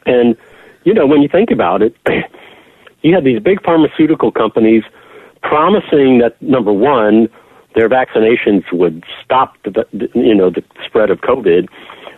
[0.04, 0.36] And,
[0.84, 1.96] you know, when you think about it,
[3.02, 4.84] you had these big pharmaceutical companies
[5.42, 7.28] promising that, number one,
[7.74, 11.68] their vaccinations would stop the, you know, the spread of COVID,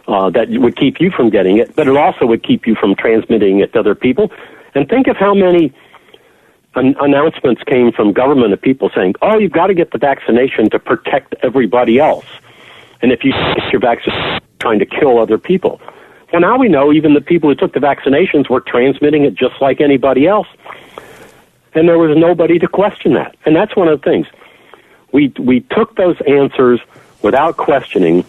[0.07, 2.95] uh, that would keep you from getting it, but it also would keep you from
[2.95, 4.31] transmitting it to other people.
[4.75, 5.75] And think of how many
[6.75, 10.71] an- announcements came from government of people saying, "Oh, you've got to get the vaccination
[10.71, 12.27] to protect everybody else,"
[13.03, 15.81] and if you get your vaccine, trying to kill other people.
[16.33, 19.61] Well, now we know even the people who took the vaccinations were transmitting it just
[19.61, 20.49] like anybody else,
[21.75, 23.35] and there was nobody to question that.
[23.47, 24.27] And that's one of the things
[25.13, 26.81] we we took those answers
[27.23, 28.25] without questioning,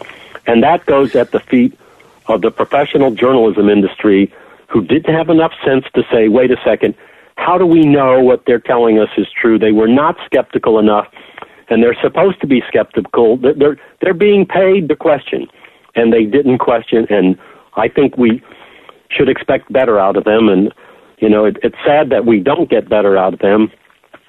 [0.48, 1.78] and that goes at the feet
[2.28, 4.32] of the professional journalism industry
[4.68, 6.96] who didn't have enough sense to say, "Wait a second."
[7.40, 9.58] How do we know what they're telling us is true?
[9.58, 11.08] They were not skeptical enough,
[11.70, 13.38] and they're supposed to be skeptical.
[13.38, 15.48] They're they're being paid to question,
[15.96, 17.08] and they didn't question.
[17.10, 17.38] And
[17.76, 18.44] I think we
[19.10, 20.50] should expect better out of them.
[20.50, 20.74] And
[21.20, 23.72] you know, it, it's sad that we don't get better out of them.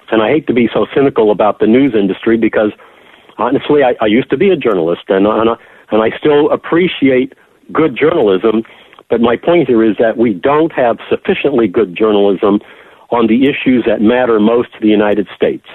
[0.09, 2.71] And I hate to be so cynical about the news industry because
[3.37, 5.55] honestly, I, I used to be a journalist, and and I,
[5.91, 7.33] and I still appreciate
[7.73, 8.63] good journalism.
[9.09, 12.61] But my point here is that we don't have sufficiently good journalism
[13.11, 15.65] on the issues that matter most to the United States.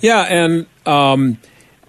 [0.00, 1.38] Yeah, and um,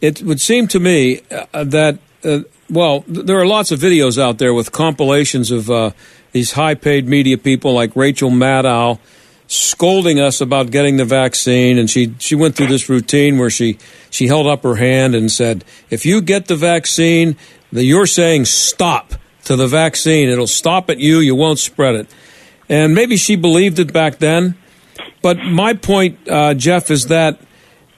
[0.02, 4.38] it would seem to me uh, that, uh, well, there are lots of videos out
[4.38, 5.92] there with compilations of uh,
[6.32, 9.00] these high paid media people like Rachel Maddow
[9.50, 13.78] scolding us about getting the vaccine and she she went through this routine where she
[14.10, 17.34] she held up her hand and said if you get the vaccine
[17.72, 19.14] the, you're saying stop
[19.48, 20.30] to the vaccine.
[20.30, 21.20] It'll stop at you.
[21.20, 22.08] You won't spread it.
[22.70, 24.56] And maybe she believed it back then
[25.22, 27.40] but my point, uh, Jeff, is that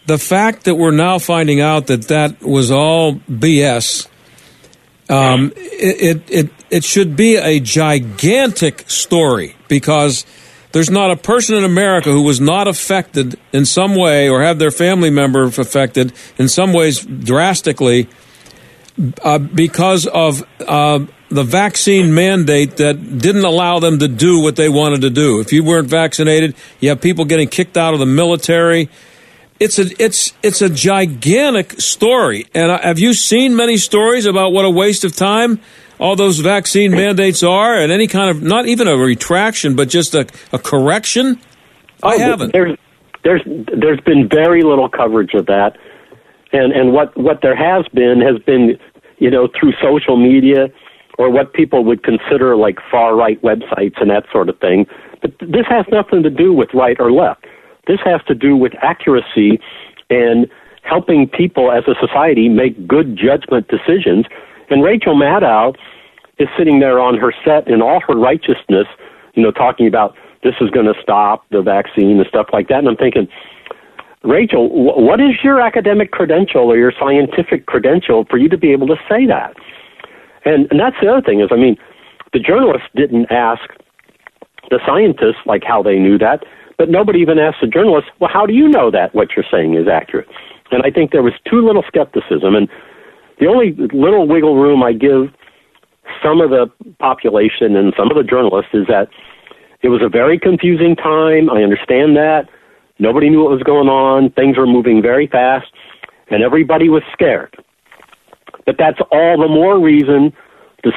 [0.06, 4.08] the fact that we're now finding out that that was all BS,
[5.10, 10.26] um, it, it, it should be a gigantic story because
[10.72, 14.60] there's not a person in America who was not affected in some way or have
[14.60, 18.08] their family member affected in some ways drastically
[19.24, 21.00] uh, because of uh,
[21.30, 25.40] the vaccine mandate that didn't allow them to do what they wanted to do.
[25.40, 28.90] If you weren't vaccinated, you have people getting kicked out of the military.
[29.60, 32.48] it's a it's it's a gigantic story.
[32.54, 35.60] And uh, have you seen many stories about what a waste of time
[36.00, 40.16] all those vaccine mandates are, and any kind of not even a retraction, but just
[40.16, 41.40] a, a correction?
[42.02, 42.54] I Oh, haven't.
[42.54, 42.78] There's
[43.24, 45.78] there's there's been very little coverage of that,
[46.54, 48.80] and and what what there has been has been
[49.18, 50.70] you know through social media
[51.20, 54.88] or what people would consider like far right websites and that sort of thing.
[55.22, 57.46] But this has nothing to do with right or left.
[57.88, 59.60] This has to do with accuracy
[60.10, 60.48] and
[60.84, 64.26] helping people as a society make good judgment decisions.
[64.70, 65.76] And Rachel Maddow
[66.40, 68.88] is sitting there on her set in all her righteousness,
[69.34, 72.80] you know, talking about this is going to stop the vaccine and stuff like that.
[72.80, 73.28] And I'm thinking,
[74.24, 78.88] Rachel, what is your academic credential or your scientific credential for you to be able
[78.88, 79.58] to say that?
[80.46, 81.78] And, and that's the other thing is, I mean,
[82.34, 83.62] the journalists didn't ask
[84.70, 86.44] the scientists like how they knew that,
[86.78, 89.76] but nobody even asked the journalists, well, how do you know that what you're saying
[89.76, 90.28] is accurate?
[90.72, 92.56] And I think there was too little skepticism.
[92.56, 92.70] And
[93.40, 95.34] the only little wiggle room I give
[96.24, 96.68] some of the
[97.00, 99.10] population and some of the journalists is that
[99.82, 101.50] it was a very confusing time.
[101.50, 102.50] I understand that.
[103.00, 104.30] Nobody knew what was going on.
[104.32, 105.68] Things were moving very fast,
[106.30, 107.56] and everybody was scared.
[108.70, 110.32] But that's all the more reason
[110.84, 110.92] to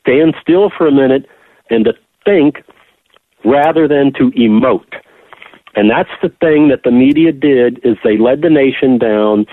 [0.00, 1.26] stand still for a minute
[1.68, 1.92] and to
[2.24, 2.62] think
[3.44, 4.94] rather than to emote.
[5.74, 9.44] And that's the thing that the media did is they led the nation down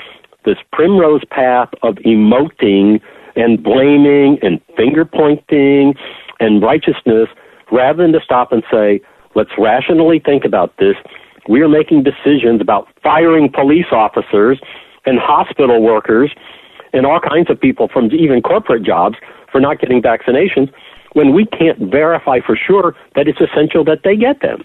[0.45, 3.01] this primrose path of emoting
[3.35, 5.95] and blaming and finger pointing
[6.39, 7.27] and righteousness
[7.73, 9.01] rather than to stop and say,
[9.35, 10.95] let's rationally think about this.
[11.49, 14.61] We are making decisions about firing police officers
[15.05, 16.31] and hospital workers
[16.95, 19.17] and all kinds of people from even corporate jobs
[19.51, 20.73] for not getting vaccinations
[21.13, 24.63] when we can't verify for sure that it's essential that they get them.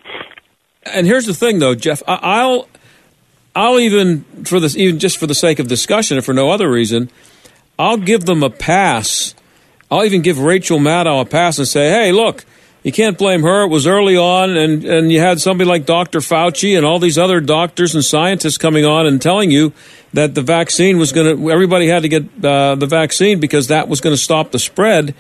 [0.83, 2.03] And here's the thing, though, Jeff.
[2.09, 2.67] I'll
[3.55, 6.71] I'll even for this, even just for the sake of discussion, and for no other
[6.71, 7.11] reason,
[7.79, 9.35] I'll give them a pass.
[9.91, 12.45] I'll even give Rachel Maddow a pass and say, "Hey, look,
[12.83, 13.65] you can't blame her.
[13.65, 16.21] It was early on, and and you had somebody like Dr.
[16.21, 19.73] Fauci and all these other doctors and scientists coming on and telling you
[20.15, 21.51] that the vaccine was going to.
[21.51, 25.15] Everybody had to get uh, the vaccine because that was going to stop the spread."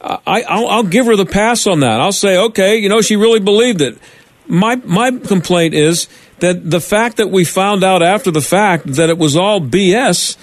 [0.00, 2.00] I, I'll, I'll give her the pass on that.
[2.00, 3.98] I'll say, okay, you know, she really believed it.
[4.46, 6.06] My my complaint is
[6.38, 10.36] that the fact that we found out after the fact that it was all BS,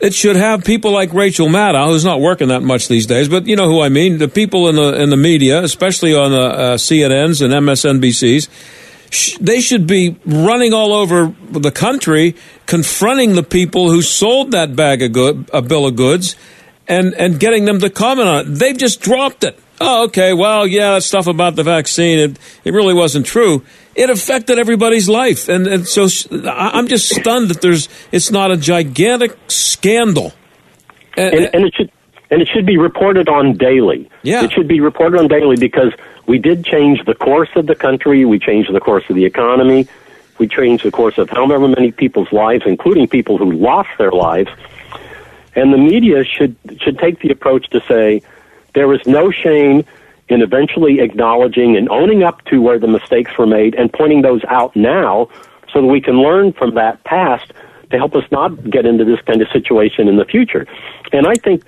[0.00, 3.46] it should have people like Rachel Maddow, who's not working that much these days, but
[3.46, 6.40] you know who I mean, the people in the in the media, especially on the
[6.40, 8.48] uh, CNNs and MSNBCs.
[9.10, 12.34] sh- They should be running all over the country,
[12.66, 16.34] confronting the people who sold that bag of good, a bill of goods,
[16.88, 18.44] and and getting them to comment on it.
[18.54, 19.58] They've just dropped it.
[19.82, 20.34] Oh, okay.
[20.34, 23.62] Well, yeah, stuff about the vaccine, it, it really wasn't true.
[24.00, 28.56] It affected everybody's life, and, and so I'm just stunned that there's it's not a
[28.56, 30.32] gigantic scandal.
[31.18, 31.92] and, and it should
[32.30, 34.08] and it should be reported on daily.
[34.22, 34.44] Yeah.
[34.44, 35.92] it should be reported on daily because
[36.26, 38.24] we did change the course of the country.
[38.24, 39.86] We changed the course of the economy.
[40.38, 44.48] We changed the course of however many people's lives, including people who lost their lives.
[45.54, 48.22] And the media should should take the approach to say
[48.74, 49.84] there is no shame
[50.30, 54.42] in eventually acknowledging and owning up to where the mistakes were made and pointing those
[54.48, 55.28] out now
[55.72, 57.52] so that we can learn from that past
[57.90, 60.66] to help us not get into this kind of situation in the future.
[61.12, 61.64] And I think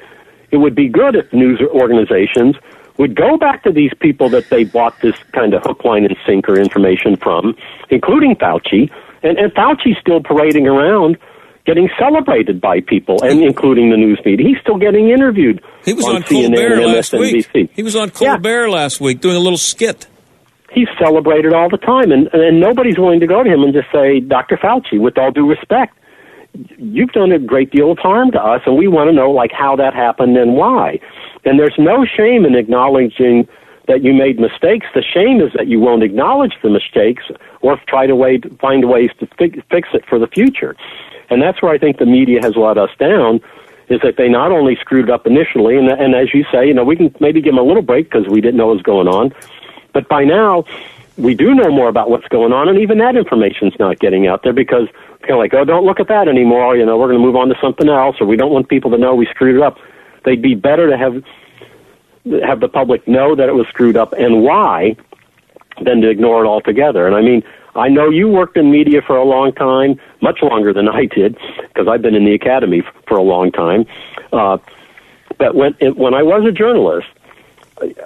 [0.51, 2.57] it would be good if news organizations
[2.99, 6.17] would go back to these people that they bought this kind of hook, line, and
[6.27, 7.57] sinker information from,
[7.91, 8.91] including Fauci.
[9.23, 11.17] And, and Fauci's still parading around
[11.65, 14.47] getting celebrated by people, and including the news media.
[14.47, 17.71] He's still getting interviewed He was on, CNN Colbert and last week.
[17.73, 20.07] He was on Colbert last week doing a little skit.
[20.73, 23.89] He's celebrated all the time, and, and nobody's willing to go to him and just
[23.93, 24.57] say, Dr.
[24.57, 25.97] Fauci, with all due respect,
[26.79, 29.53] you've done a great deal of harm to us, and we want to know like
[29.53, 30.99] how that happened and why.
[31.45, 33.47] And there's no shame in acknowledging
[33.89, 34.87] that you made mistakes.
[34.95, 37.25] The shame is that you won't acknowledge the mistakes
[37.61, 40.77] or try to way, find ways to fi- fix it for the future.
[41.33, 43.41] And that's where I think the media has let us down.
[43.89, 46.85] Is that they not only screwed up initially, and, and as you say, you know,
[46.85, 49.09] we can maybe give them a little break because we didn't know what was going
[49.09, 49.35] on,
[49.93, 50.65] but by now
[51.19, 54.45] we do know more about what's going on, and even that information's not getting out
[54.45, 54.89] there because
[55.23, 56.77] kind of like, oh, don't look at that anymore.
[56.77, 58.91] You know, we're going to move on to something else, or we don't want people
[58.93, 59.79] to know we screwed up.
[60.25, 61.23] They'd be better to have
[62.45, 64.97] have the public know that it was screwed up and why,
[65.83, 67.07] than to ignore it altogether.
[67.07, 67.43] And I mean,
[67.75, 71.39] I know you worked in media for a long time, much longer than I did,
[71.69, 73.87] because I've been in the academy for a long time.
[74.33, 74.59] Uh,
[75.39, 77.09] but when when I was a journalist,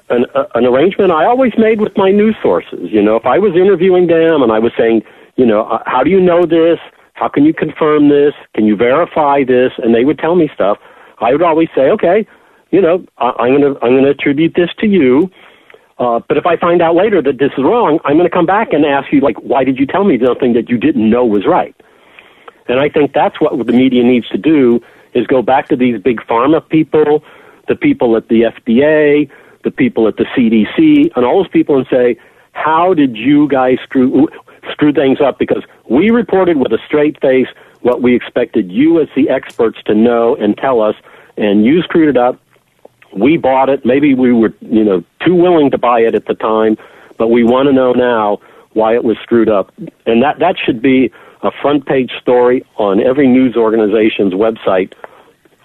[0.09, 2.91] an, an arrangement I always made with my news sources.
[2.93, 5.03] You know, if I was interviewing them and I was saying,
[5.37, 6.79] you know, uh, how do you know this?
[7.17, 8.35] how can you confirm this?
[8.55, 9.73] Can you verify this?
[9.79, 10.79] And they would tell me stuff.
[11.19, 12.27] I would always say, okay,
[12.71, 15.31] you know, I, I'm to I'm going to attribute this to you.
[15.99, 18.47] Uh, but if I find out later that this is wrong, I'm going to come
[18.47, 21.25] back and ask you, like, why did you tell me something that you didn't know
[21.25, 21.75] was right?
[22.69, 24.83] And I think that's what the media needs to do
[25.15, 27.25] is go back to these big pharma people,
[27.69, 29.31] the people at the FDA,
[29.65, 32.19] the people at the CDC, and all those people and say,
[32.53, 34.29] how did you guys screw
[34.71, 35.39] screw things up?
[35.39, 37.49] Because we reported with a straight face
[37.83, 40.97] what we expected you as the experts to know and tell us,
[41.37, 42.41] and you screwed it up.
[43.15, 43.85] We bought it.
[43.85, 46.77] Maybe we were, you know, too willing to buy it at the time,
[47.19, 48.39] but we want to know now
[48.73, 49.73] why it was screwed up.
[50.07, 51.11] And that that should be
[51.43, 54.93] a front page story on every news organization's website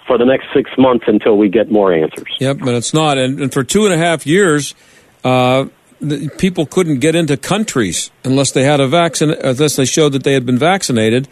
[0.08, 2.36] for the next six months until we get more answers.
[2.40, 3.18] Yep, but it's not.
[3.18, 4.76] And, and for two and a half years,
[5.24, 5.66] uh,
[6.00, 10.24] the, people couldn't get into countries unless they had a vaccine, unless they showed that
[10.24, 11.28] they had been vaccinated.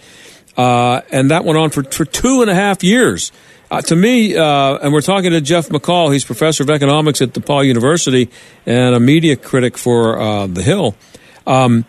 [0.55, 3.31] Uh, and that went on for, for two and a half years.
[3.71, 7.29] Uh, to me, uh, and we're talking to Jeff McCall, he's professor of economics at
[7.29, 8.29] DePauw University
[8.65, 10.95] and a media critic for uh, The Hill.
[11.45, 11.85] Um,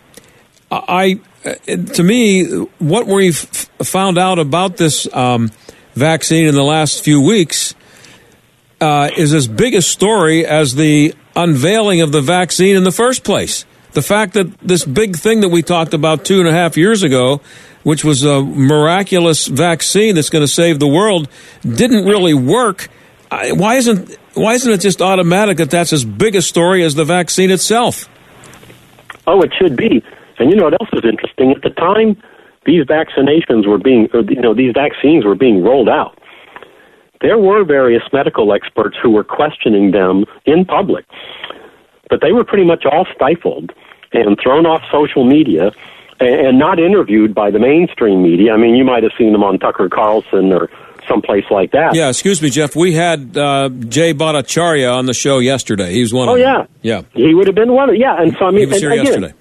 [0.69, 2.45] I, uh, to me,
[2.77, 5.49] what we've found out about this um,
[5.95, 7.73] vaccine in the last few weeks
[8.79, 13.23] uh, is as big a story as the unveiling of the vaccine in the first
[13.23, 13.65] place.
[13.93, 17.03] The fact that this big thing that we talked about two and a half years
[17.03, 17.41] ago,
[17.83, 21.27] which was a miraculous vaccine that's going to save the world,
[21.61, 22.87] didn't really work.
[23.29, 27.03] Why isn't why isn't it just automatic that that's as big a story as the
[27.03, 28.07] vaccine itself?
[29.27, 30.03] Oh, it should be.
[30.39, 31.51] And you know what else is interesting?
[31.51, 32.21] At the time
[32.65, 36.17] these vaccinations were being, or, you know, these vaccines were being rolled out,
[37.21, 41.05] there were various medical experts who were questioning them in public,
[42.09, 43.71] but they were pretty much all stifled
[44.13, 45.71] and thrown off social media
[46.19, 48.53] and not interviewed by the mainstream media.
[48.53, 50.69] I mean, you might have seen them on Tucker Carlson or
[51.07, 51.95] someplace like that.
[51.95, 52.75] Yeah, excuse me, Jeff.
[52.75, 55.93] We had uh, Jay Bhattacharya on the show yesterday.
[55.93, 56.57] He was one oh, of yeah.
[56.57, 56.67] them.
[56.81, 57.01] Yeah.
[57.13, 59.05] He would have been one of Yeah, and so I mean, he was here again,
[59.05, 59.33] yesterday.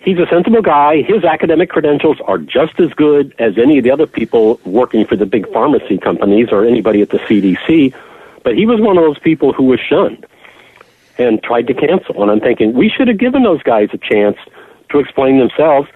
[0.00, 1.02] He's a sensible guy.
[1.02, 5.16] His academic credentials are just as good as any of the other people working for
[5.16, 7.94] the big pharmacy companies or anybody at the CDC.
[8.42, 10.26] But he was one of those people who was shunned
[11.18, 12.22] and tried to cancel.
[12.22, 14.36] And I'm thinking we should have given those guys a chance
[14.90, 15.88] to explain themselves.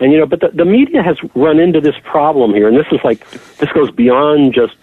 [0.00, 2.86] And you know, but the, the media has run into this problem here, and this
[2.92, 3.28] is like
[3.58, 4.74] this goes beyond just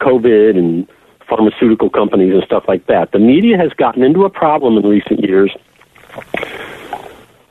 [0.00, 0.88] COVID and
[1.28, 3.12] pharmaceutical companies and stuff like that.
[3.12, 5.54] The media has gotten into a problem in recent years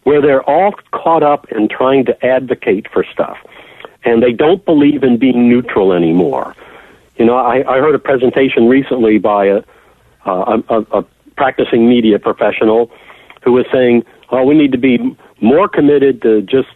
[0.04, 3.38] where they're all caught up in trying to advocate for stuff,
[4.04, 6.56] and they don't believe in being neutral anymore.
[7.18, 9.64] You know, I, I heard a presentation recently by a,
[10.26, 11.06] uh, a, a
[11.40, 12.92] practicing media professional
[13.44, 14.96] who was saying, "Oh, we need to be
[15.40, 16.68] more committed to just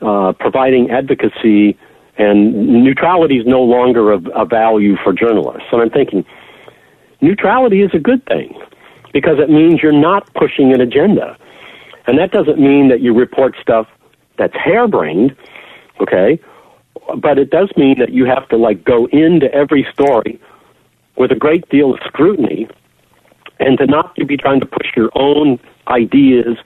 [0.00, 1.76] uh, providing advocacy,
[2.16, 2.38] and
[2.84, 6.24] neutrality is no longer a, a value for journalists." And I'm thinking,
[7.20, 8.54] neutrality is a good thing
[9.12, 11.36] because it means you're not pushing an agenda.
[12.06, 13.88] And that doesn't mean that you report stuff
[14.38, 15.34] that's harebrained,
[16.00, 16.38] okay?
[17.16, 20.40] But it does mean that you have to like go into every story
[21.16, 22.68] with a great deal of scrutiny
[23.58, 26.58] and to not to be trying to push your own ideas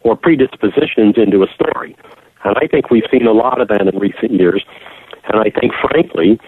[0.00, 1.96] or predispositions into a story.
[2.44, 4.64] And I think we've seen a lot of that in recent years.
[5.24, 6.40] And I think, frankly,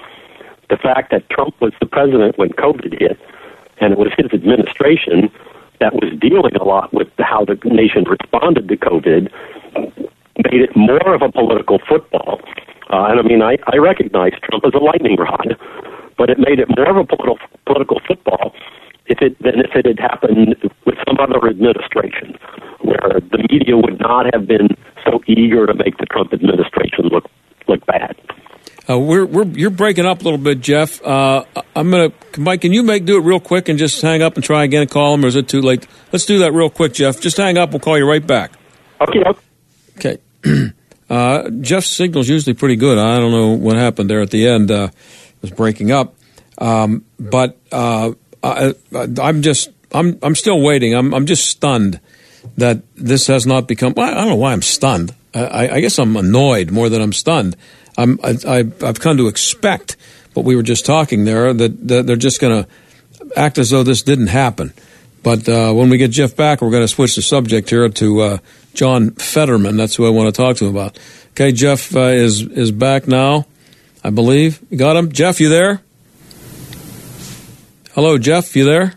[0.71, 3.19] the fact that Trump was the president when COVID hit,
[3.79, 5.31] and it was his administration
[5.81, 9.31] that was dealing a lot with how the nation responded to COVID
[10.51, 12.41] made it more of a political football.
[12.91, 15.57] Uh, and I mean, I, I recognize Trump as a lightning rod,
[16.17, 18.55] but it made it more of a political political football
[19.11, 20.57] if it than if it had happened
[20.87, 22.39] with some other administration,
[22.81, 24.69] where the media would not have been
[25.05, 27.25] so eager to make the Trump administration look
[27.69, 28.17] look bad.
[28.89, 31.03] Uh, we're, we're you're breaking up a little bit, Jeff.
[31.05, 31.45] Uh,
[31.77, 32.63] I'm gonna Mike.
[32.63, 34.91] Can you make do it real quick and just hang up and try again and
[34.91, 35.87] call him, or is it too late?
[36.13, 37.21] Let's do that real quick, Jeff.
[37.21, 37.71] Just hang up.
[37.71, 38.53] We'll call you right back.
[39.01, 39.23] Okay.
[39.97, 40.19] Okay.
[41.11, 42.97] Uh, Jeff's signal's usually pretty good.
[42.97, 44.71] I don't know what happened there at the end.
[44.71, 46.15] Uh, it was breaking up,
[46.59, 48.75] um, but uh, I,
[49.21, 50.95] I'm just I'm I'm still waiting.
[50.95, 52.01] I'm I'm just stunned
[52.57, 53.95] that this has not become.
[53.97, 55.15] Well, I don't know why I'm stunned.
[55.35, 57.57] I, I guess I'm annoyed more than I'm stunned.
[57.97, 59.97] I'm, I, have come to expect
[60.35, 62.71] what we were just talking there that, that they're just going to
[63.37, 64.73] act as though this didn't happen.
[65.23, 68.21] But uh, when we get Jeff back, we're going to switch the subject here to
[68.21, 68.39] uh,
[68.75, 69.77] John Fetterman.
[69.77, 70.99] That's who I want to talk to him about.
[71.33, 73.47] Okay, Jeff uh, is is back now,
[74.03, 74.61] I believe.
[74.71, 75.41] You got him, Jeff.
[75.41, 75.83] You there?
[77.95, 78.55] Hello, Jeff.
[78.55, 78.95] You there?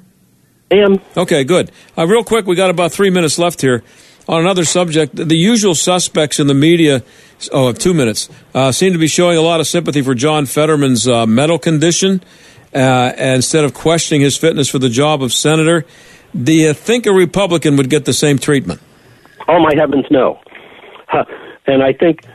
[0.72, 1.02] I am.
[1.18, 1.72] Okay, good.
[1.98, 3.84] Uh, real quick, we got about three minutes left here.
[4.28, 7.04] on another subject, the usual suspects in the media,
[7.52, 11.08] oh, two minutes, uh, seem to be showing a lot of sympathy for John Fetterman's
[11.08, 12.22] uh, mental condition
[12.74, 15.86] uh, instead of questioning his fitness for the job of senator.
[16.40, 18.80] Do you think a Republican would get the same treatment?
[19.48, 20.40] Oh, my heavens, no.
[21.08, 21.26] Huh.
[21.66, 22.26] And I think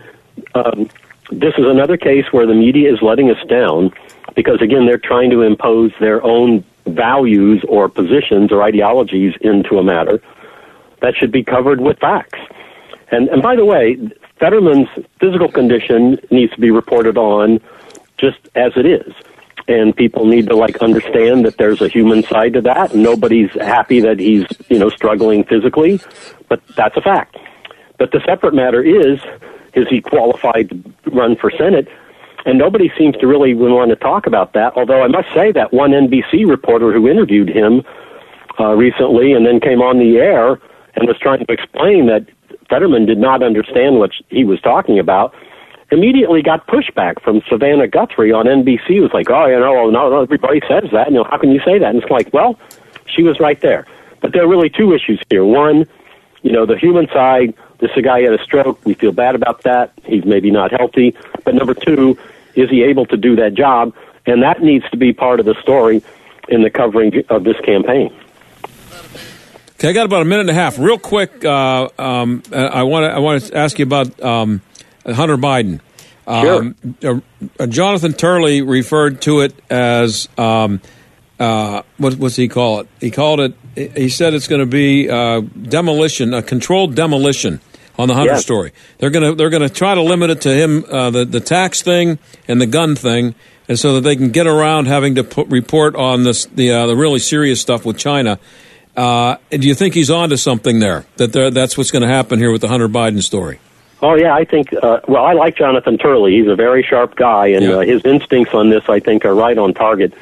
[0.55, 0.91] um,
[1.31, 3.93] this is another case where the media is letting us down
[4.35, 9.83] because, again, they're trying to impose their own values or positions or ideologies into a
[9.83, 10.21] matter
[11.01, 12.39] that should be covered with facts.
[13.11, 13.97] And, and by the way,
[14.39, 14.89] Fetterman's
[15.21, 17.61] physical condition needs to be reported on
[18.19, 19.13] just as it is.
[19.67, 22.95] And people need to like understand that there's a human side to that.
[22.95, 26.01] Nobody's happy that he's, you know, struggling physically,
[26.49, 27.37] but that's a fact.
[27.99, 29.21] But the separate matter is,
[29.75, 31.89] is he qualified to run for Senate?
[32.47, 34.73] And nobody seems to really want to talk about that.
[34.77, 37.83] Although I must say that one NBC reporter who interviewed him
[38.59, 40.61] uh, recently and then came on the air
[40.95, 42.27] and was trying to explain that
[42.69, 45.35] Fetterman did not understand what he was talking about,
[45.91, 48.91] immediately got pushback from Savannah Guthrie on NBC.
[48.91, 51.09] It was like, oh, you know, no, no, everybody says that.
[51.09, 51.91] You know, how can you say that?
[51.91, 52.59] And it's like, well,
[53.07, 53.87] she was right there.
[54.21, 55.45] But there are really two issues here.
[55.45, 55.87] One,
[56.43, 57.55] you know, the human side.
[57.79, 58.85] This a guy had a stroke.
[58.85, 59.93] We feel bad about that.
[60.05, 61.17] He's maybe not healthy.
[61.45, 62.19] But number two,
[62.55, 63.95] is he able to do that job?
[64.27, 66.03] And that needs to be part of the story
[66.49, 68.13] in the covering of this campaign.
[69.75, 70.77] Okay, I got about a minute and a half.
[70.79, 74.61] Real quick, uh, um, I want to I want to ask you about um,
[75.07, 75.81] Hunter Biden.
[76.27, 77.23] Um, sure.
[77.61, 80.81] Uh, Jonathan Turley referred to it as um,
[81.39, 82.89] uh, what what's he call it?
[83.01, 83.55] He called it.
[83.77, 87.61] He said it's going to be uh, demolition, a controlled demolition
[87.99, 88.43] on the Hunter Yes.
[88.43, 88.73] story.
[88.99, 91.41] They're going to they're going to try to limit it to him uh, the the
[91.41, 93.35] tax thing and the gun thing,
[93.69, 96.87] and so that they can get around having to put, report on this the uh,
[96.87, 98.39] the really serious stuff with China.
[98.97, 101.05] Uh, do you think he's onto something there?
[101.17, 103.61] That that's what's going to happen here with the Hunter Biden story.
[104.01, 104.73] Oh yeah, I think.
[104.73, 106.37] Uh, well, I like Jonathan Turley.
[106.39, 109.59] He's a very sharp guy, and uh, his instincts on this, I think, are right
[109.59, 110.15] on target.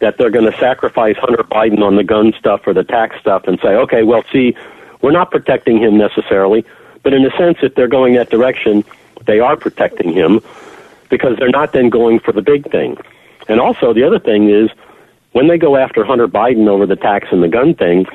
[0.00, 3.44] That they're going to sacrifice Hunter Biden on the gun stuff or the tax stuff,
[3.46, 4.54] and say, okay, well, see,
[5.00, 6.64] we're not protecting him necessarily,
[7.02, 8.84] but in a sense, if they're going that direction,
[9.26, 10.40] they are protecting him
[11.10, 12.96] because they're not then going for the big thing.
[13.48, 14.70] And also, the other thing is
[15.32, 18.06] when they go after Hunter Biden over the tax and the gun thing,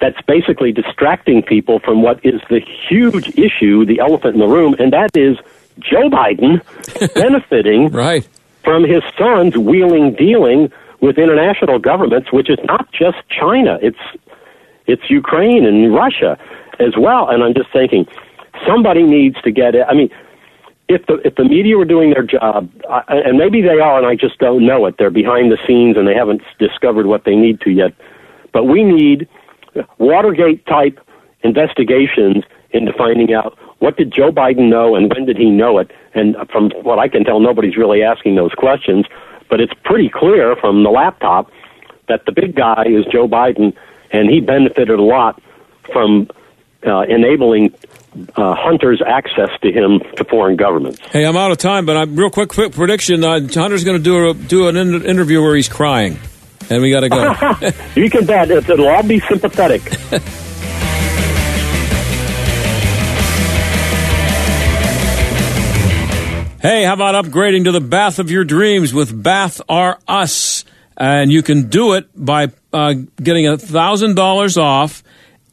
[0.00, 4.74] that's basically distracting people from what is the huge issue, the elephant in the room,
[4.78, 5.36] and that is
[5.78, 6.62] Joe Biden
[7.14, 8.26] benefiting right.
[8.64, 13.78] from his son's wheeling dealing with international governments, which is not just China.
[13.82, 13.98] It's
[14.86, 16.38] it's Ukraine and Russia
[16.80, 17.28] as well.
[17.28, 18.06] And I'm just thinking,
[18.66, 19.86] somebody needs to get it.
[19.88, 20.10] I mean,
[20.88, 24.06] if the if the media were doing their job, I, and maybe they are, and
[24.06, 24.96] I just don't know it.
[24.98, 27.92] They're behind the scenes and they haven't discovered what they need to yet.
[28.52, 29.28] But we need
[29.98, 30.98] Watergate type
[31.42, 35.90] investigations into finding out what did Joe Biden know and when did he know it.
[36.14, 39.06] And from what I can tell, nobody's really asking those questions.
[39.48, 41.50] But it's pretty clear from the laptop
[42.08, 43.74] that the big guy is Joe Biden,
[44.10, 45.40] and he benefited a lot
[45.92, 46.28] from
[46.86, 47.74] uh, enabling
[48.36, 50.98] uh, hunters access to him to foreign governments.
[51.10, 53.22] Hey, I'm out of time, but I'm real quick, quick prediction.
[53.24, 56.18] Uh, Hunter's going to do a, do an in- interview where he's crying,
[56.68, 57.72] and we got to go.
[58.00, 59.82] you can bet it, it'll all be sympathetic.
[66.62, 70.66] Hey, how about upgrading to the bath of your dreams with Bath R Us?
[70.94, 75.02] And you can do it by uh, getting a thousand dollars off,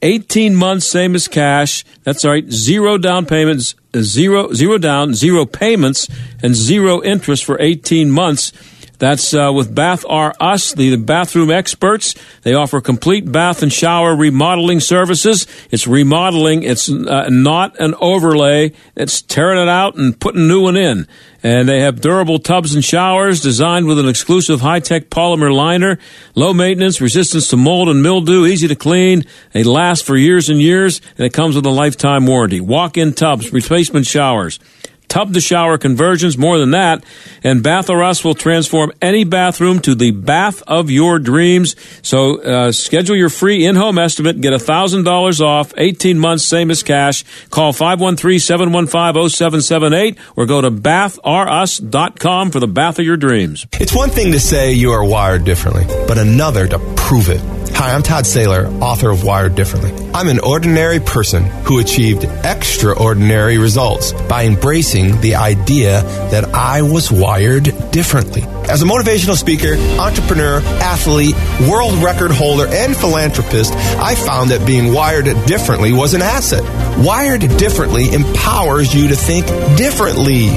[0.01, 1.83] eighteen months, same as cash.
[2.03, 6.07] That's right, zero down payments, zero zero down, zero payments,
[6.41, 8.51] and zero interest for eighteen months.
[8.99, 12.15] That's uh, with Bath R Us, the, bathroom experts.
[12.41, 15.45] They offer complete bath and shower remodeling services.
[15.69, 16.63] It's remodeling.
[16.63, 18.73] It's uh, not an overlay.
[18.95, 21.07] It's tearing it out and putting a new one in.
[21.43, 25.99] And they have durable tubs and showers designed with an exclusive high-tech polymer liner,
[26.33, 29.23] low maintenance, resistance to mold and mildew, easy to clean.
[29.51, 32.59] They last for years and years, and it comes with a lifetime warranty.
[32.59, 34.59] Walk-in tubs, replacement showers
[35.07, 37.03] tub to shower conversions, more than that.
[37.43, 41.75] And Bath Us will transform any bathroom to the bath of your dreams.
[42.01, 44.41] So uh, schedule your free in-home estimate.
[44.41, 47.23] Get $1,000 off, 18 months, same as cash.
[47.49, 53.65] Call 513-715-0778 or go to bathrus.com for the bath of your dreams.
[53.73, 57.41] It's one thing to say you are wired differently, but another to prove it.
[57.77, 59.91] Hi, I'm Todd Saylor, author of Wired Differently.
[60.11, 66.01] I'm an ordinary person who achieved extraordinary results by embracing the idea
[66.31, 68.41] that I was wired differently.
[68.67, 71.35] As a motivational speaker, entrepreneur, athlete,
[71.69, 76.63] world record holder, and philanthropist, I found that being wired differently was an asset.
[76.97, 79.45] Wired differently empowers you to think
[79.77, 80.47] differently.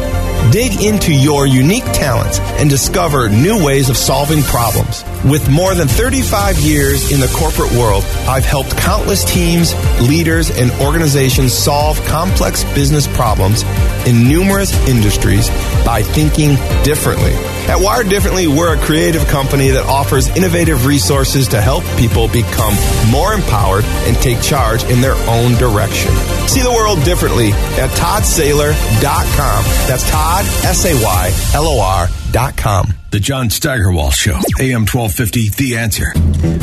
[0.51, 5.05] Dig into your unique talents and discover new ways of solving problems.
[5.25, 10.73] With more than 35 years in the corporate world, I've helped countless teams, leaders, and
[10.81, 13.63] organizations solve complex business problems
[14.07, 15.49] in numerous industries
[15.85, 17.35] by thinking differently.
[17.71, 22.75] At Wired Differently, we're a creative company that offers innovative resources to help people become
[23.13, 26.11] more empowered and take charge in their own direction.
[26.49, 29.65] See the world differently at toddsaylor.com.
[29.87, 32.95] That's Todd, S A Y L O R dot com.
[33.11, 36.13] The John Steigerwald Show, AM 1250, The Answer.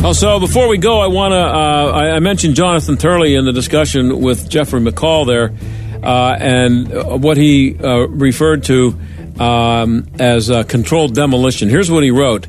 [0.06, 3.52] Also, before we go, I want to, uh, I, I mentioned Jonathan Turley in the
[3.52, 5.54] discussion with Jeffrey McCall there,
[6.02, 8.98] uh, and uh, what he uh, referred to
[9.40, 11.68] um, as uh, controlled demolition.
[11.68, 12.48] Here's what he wrote.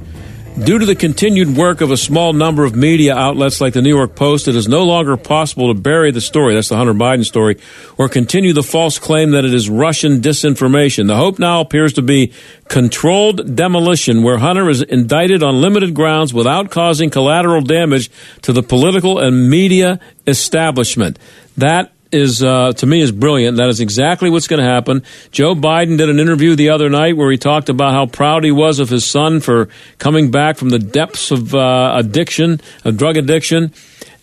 [0.65, 3.95] Due to the continued work of a small number of media outlets like the New
[3.95, 7.25] York Post, it is no longer possible to bury the story, that's the Hunter Biden
[7.25, 7.59] story,
[7.97, 11.07] or continue the false claim that it is Russian disinformation.
[11.07, 12.33] The hope now appears to be
[12.67, 18.11] controlled demolition, where Hunter is indicted on limited grounds without causing collateral damage
[18.43, 21.19] to the political and media establishment.
[21.57, 23.57] That is uh, to me is brilliant.
[23.57, 25.03] That is exactly what's going to happen.
[25.31, 28.51] Joe Biden did an interview the other night where he talked about how proud he
[28.51, 33.17] was of his son for coming back from the depths of uh, addiction, of drug
[33.17, 33.73] addiction.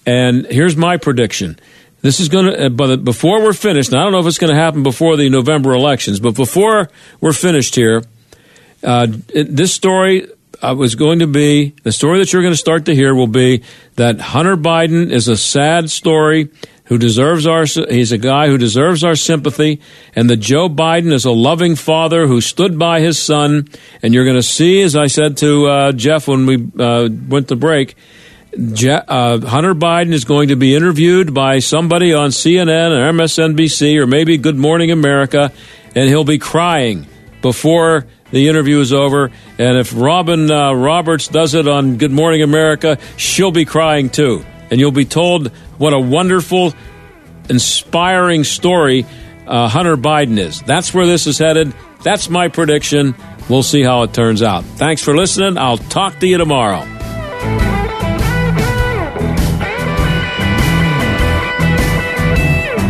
[0.05, 1.59] And here's my prediction.
[2.01, 4.59] This is going to, but before we're finished, I don't know if it's going to
[4.59, 8.03] happen before the November elections, but before we're finished here,
[8.83, 10.27] uh, this story
[10.61, 13.27] uh, was going to be the story that you're going to start to hear will
[13.27, 13.63] be
[13.95, 16.49] that Hunter Biden is a sad story
[16.85, 19.81] who deserves our he's a guy who deserves our sympathy
[20.15, 23.67] and that Joe Biden is a loving father who stood by his son
[24.01, 27.49] and you're going to see as I said to uh, Jeff when we uh, went
[27.49, 27.95] to break
[28.73, 33.99] Je- uh, Hunter Biden is going to be interviewed by somebody on CNN or MSNBC
[33.99, 35.51] or maybe Good Morning America
[35.93, 37.07] and he'll be crying
[37.41, 39.31] before the interview is over.
[39.57, 44.45] And if Robin uh, Roberts does it on Good Morning America, she'll be crying too
[44.69, 46.73] and you'll be told what a wonderful,
[47.49, 49.05] inspiring story
[49.47, 50.61] uh, Hunter Biden is.
[50.61, 51.73] That's where this is headed.
[52.03, 53.15] That's my prediction.
[53.49, 54.63] We'll see how it turns out.
[54.63, 55.57] Thanks for listening.
[55.57, 56.81] I'll talk to you tomorrow.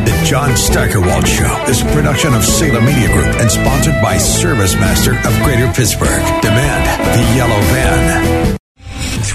[0.06, 5.18] The John Steigerwald Show is a production of Salem Media Group and sponsored by ServiceMaster
[5.26, 6.22] of Greater Pittsburgh.
[6.42, 8.45] Demand the yellow van.